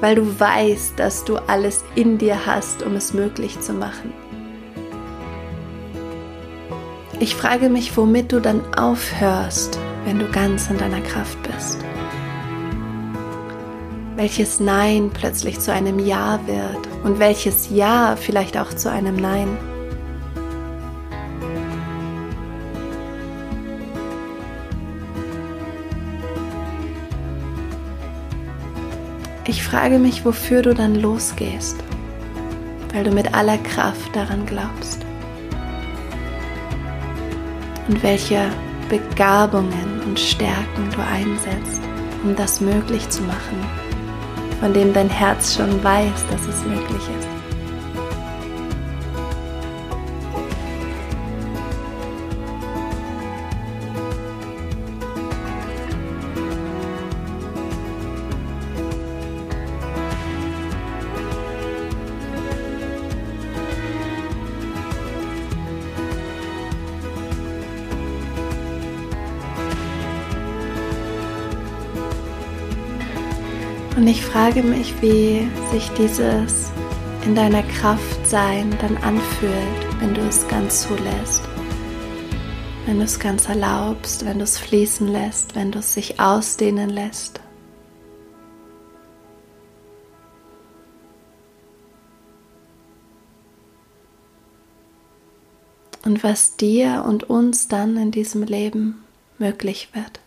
Weil 0.01 0.15
du 0.15 0.39
weißt, 0.39 0.99
dass 0.99 1.23
du 1.23 1.37
alles 1.37 1.85
in 1.95 2.17
dir 2.17 2.45
hast, 2.45 2.83
um 2.83 2.95
es 2.95 3.13
möglich 3.13 3.59
zu 3.61 3.71
machen. 3.71 4.11
Ich 7.19 7.35
frage 7.35 7.69
mich, 7.69 7.95
womit 7.95 8.31
du 8.31 8.41
dann 8.41 8.61
aufhörst, 8.73 9.79
wenn 10.05 10.17
du 10.17 10.27
ganz 10.31 10.69
in 10.71 10.79
deiner 10.79 11.01
Kraft 11.01 11.37
bist. 11.43 11.77
Welches 14.15 14.59
Nein 14.59 15.11
plötzlich 15.13 15.59
zu 15.59 15.71
einem 15.71 15.99
Ja 15.99 16.39
wird 16.47 16.87
und 17.03 17.19
welches 17.19 17.69
Ja 17.69 18.15
vielleicht 18.19 18.57
auch 18.57 18.73
zu 18.73 18.89
einem 18.89 19.15
Nein. 19.15 19.55
Ich 29.51 29.63
frage 29.63 29.99
mich, 29.99 30.23
wofür 30.23 30.61
du 30.61 30.73
dann 30.73 30.95
losgehst, 30.95 31.75
weil 32.93 33.03
du 33.03 33.11
mit 33.11 33.33
aller 33.33 33.57
Kraft 33.57 34.15
daran 34.15 34.45
glaubst. 34.45 35.05
Und 37.89 38.01
welche 38.01 38.49
Begabungen 38.87 40.03
und 40.05 40.17
Stärken 40.17 40.89
du 40.95 41.01
einsetzt, 41.03 41.81
um 42.23 42.33
das 42.33 42.61
möglich 42.61 43.09
zu 43.09 43.23
machen, 43.23 43.57
von 44.61 44.73
dem 44.73 44.93
dein 44.93 45.09
Herz 45.09 45.53
schon 45.53 45.83
weiß, 45.83 46.27
dass 46.31 46.47
es 46.47 46.63
möglich 46.63 47.03
ist. 47.19 47.40
Frage 74.31 74.63
mich, 74.63 74.93
wie 75.01 75.45
sich 75.73 75.89
dieses 75.97 76.71
in 77.25 77.35
deiner 77.35 77.63
Kraft 77.63 78.25
sein 78.25 78.73
dann 78.79 78.95
anfühlt, 78.97 79.99
wenn 79.99 80.13
du 80.13 80.21
es 80.21 80.47
ganz 80.47 80.87
zulässt. 80.87 81.43
Wenn 82.85 82.99
du 82.99 83.03
es 83.03 83.19
ganz 83.19 83.49
erlaubst, 83.49 84.25
wenn 84.25 84.37
du 84.37 84.45
es 84.45 84.57
fließen 84.57 85.09
lässt, 85.09 85.53
wenn 85.53 85.73
du 85.73 85.79
es 85.79 85.93
sich 85.93 86.21
ausdehnen 86.21 86.89
lässt. 86.89 87.41
Und 96.05 96.23
was 96.23 96.55
dir 96.55 97.03
und 97.05 97.29
uns 97.29 97.67
dann 97.67 97.97
in 97.97 98.11
diesem 98.11 98.43
Leben 98.43 99.03
möglich 99.37 99.89
wird. 99.91 100.20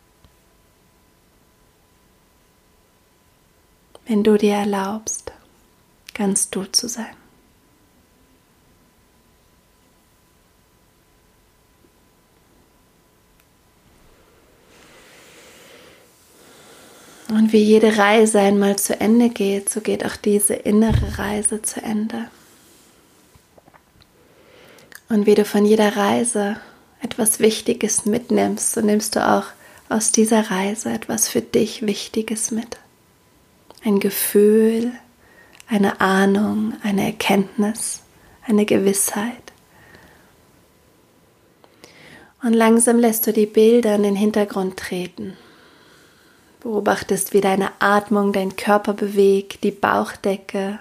Wenn 4.07 4.23
du 4.23 4.37
dir 4.37 4.55
erlaubst, 4.55 5.33
ganz 6.15 6.51
du 6.51 6.65
zu 6.65 6.89
sein. 6.89 7.17
Und 17.29 17.53
wie 17.53 17.63
jede 17.63 17.97
Reise 17.97 18.39
einmal 18.39 18.77
zu 18.77 19.01
Ende 19.01 19.29
geht, 19.29 19.69
so 19.69 19.81
geht 19.81 20.05
auch 20.05 20.15
diese 20.15 20.55
innere 20.55 21.19
Reise 21.19 21.63
zu 21.63 21.83
Ende. 21.83 22.29
Und 25.09 25.27
wie 25.27 25.35
du 25.35 25.45
von 25.45 25.65
jeder 25.65 25.97
Reise 25.97 26.57
etwas 27.03 27.41
Wichtiges 27.41 28.07
mitnimmst, 28.07 28.73
so 28.73 28.81
nimmst 28.83 29.17
du 29.17 29.27
auch 29.27 29.47
aus 29.89 30.13
dieser 30.13 30.51
Reise 30.51 30.91
etwas 30.91 31.29
für 31.29 31.41
dich 31.41 31.85
Wichtiges 31.85 32.51
mit 32.51 32.79
ein 33.85 34.01
Gefühl, 34.01 34.93
eine 35.68 36.01
Ahnung, 36.01 36.74
eine 36.82 37.05
Erkenntnis, 37.05 38.03
eine 38.47 38.64
Gewissheit. 38.64 39.53
Und 42.43 42.53
langsam 42.53 42.99
lässt 42.99 43.26
du 43.26 43.32
die 43.32 43.47
Bilder 43.47 43.95
in 43.95 44.03
den 44.03 44.16
Hintergrund 44.16 44.76
treten. 44.76 45.37
Beobachtest, 46.61 47.32
wie 47.32 47.41
deine 47.41 47.72
Atmung 47.78 48.32
dein 48.32 48.57
Körper 48.57 48.95
bewegt, 48.95 49.64
die 49.64 49.70
Bauchdecke, 49.70 50.78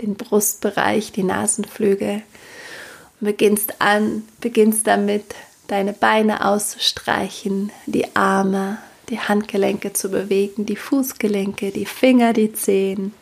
den 0.00 0.14
Brustbereich, 0.14 1.12
die 1.12 1.24
Nasenflügel. 1.24 2.22
Und 3.20 3.26
beginnst 3.26 3.80
an, 3.80 4.24
beginnst 4.40 4.86
damit, 4.86 5.34
deine 5.66 5.92
Beine 5.92 6.46
auszustreichen, 6.46 7.70
die 7.86 8.16
Arme, 8.16 8.78
die 9.08 9.20
Handgelenke 9.20 9.92
zu 9.92 10.10
bewegen, 10.10 10.66
die 10.66 10.76
Fußgelenke, 10.76 11.70
die 11.70 11.86
Finger, 11.86 12.32
die 12.32 12.52
Zehen, 12.52 13.14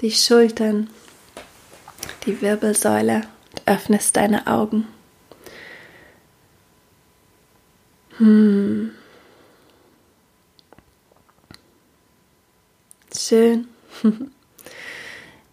die 0.00 0.10
Schultern, 0.10 0.90
die 2.26 2.40
Wirbelsäule 2.40 3.22
und 3.50 3.62
öffnest 3.66 4.16
deine 4.16 4.46
Augen. 4.46 4.86
Hm. 8.18 8.92
Schön. 13.16 13.68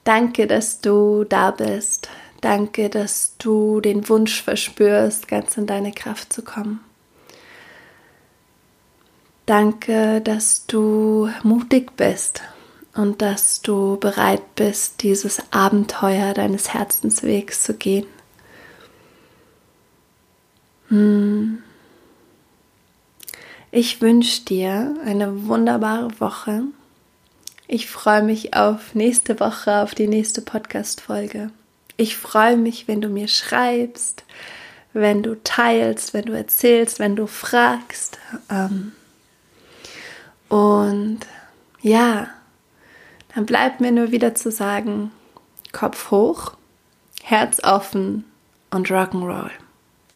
Danke, 0.04 0.48
dass 0.48 0.80
du 0.82 1.24
da 1.24 1.52
bist. 1.52 2.10
Danke, 2.42 2.90
dass 2.90 3.36
du 3.40 3.82
den 3.82 4.08
Wunsch 4.10 4.42
verspürst, 4.42 5.28
ganz 5.28 5.58
in 5.58 5.66
deine 5.66 5.92
Kraft 5.92 6.32
zu 6.32 6.44
kommen. 6.44 6.80
Danke, 9.48 10.20
dass 10.20 10.68
du 10.68 11.30
mutig 11.42 11.96
bist 11.96 12.42
und 12.94 13.22
dass 13.22 13.62
du 13.62 13.96
bereit 13.98 14.56
bist, 14.56 15.04
dieses 15.04 15.42
Abenteuer 15.52 16.34
deines 16.34 16.74
Herzenswegs 16.74 17.64
zu 17.64 17.76
gehen. 17.76 18.06
Hm. 20.90 21.64
Ich 23.72 24.02
wünsche 24.02 24.44
dir 24.44 24.98
eine 25.06 25.48
wunderbare 25.48 26.20
Woche. 26.20 26.64
Ich 27.68 27.90
freue 27.90 28.24
mich 28.24 28.54
auf 28.54 28.96
nächste 28.96 29.40
Woche, 29.40 29.82
auf 29.82 29.96
die 29.96 30.08
nächste 30.08 30.42
Podcast-Folge. 30.42 31.52
Ich 31.96 32.18
freue 32.18 32.58
mich, 32.58 32.90
wenn 32.90 33.00
du 33.00 33.08
mir 33.08 33.30
schreibst, 33.30 34.26
wenn 34.92 35.24
du 35.24 35.42
teilst, 35.42 36.14
wenn 36.14 36.26
du 36.26 36.34
erzählst, 36.34 37.00
wenn 37.00 37.16
du 37.16 37.28
fragst. 37.28 38.18
Ähm, 38.50 38.92
und 40.50 41.20
ja, 41.82 42.28
dann 43.36 43.46
bleibt 43.46 43.82
mir 43.82 43.92
nur 43.92 44.12
wieder 44.12 44.36
zu 44.36 44.52
sagen, 44.52 45.12
Kopf 45.72 46.12
hoch, 46.12 46.54
Herz 47.22 47.64
offen 47.64 48.26
und 48.72 48.88
Rock'n'Roll. 48.88 49.52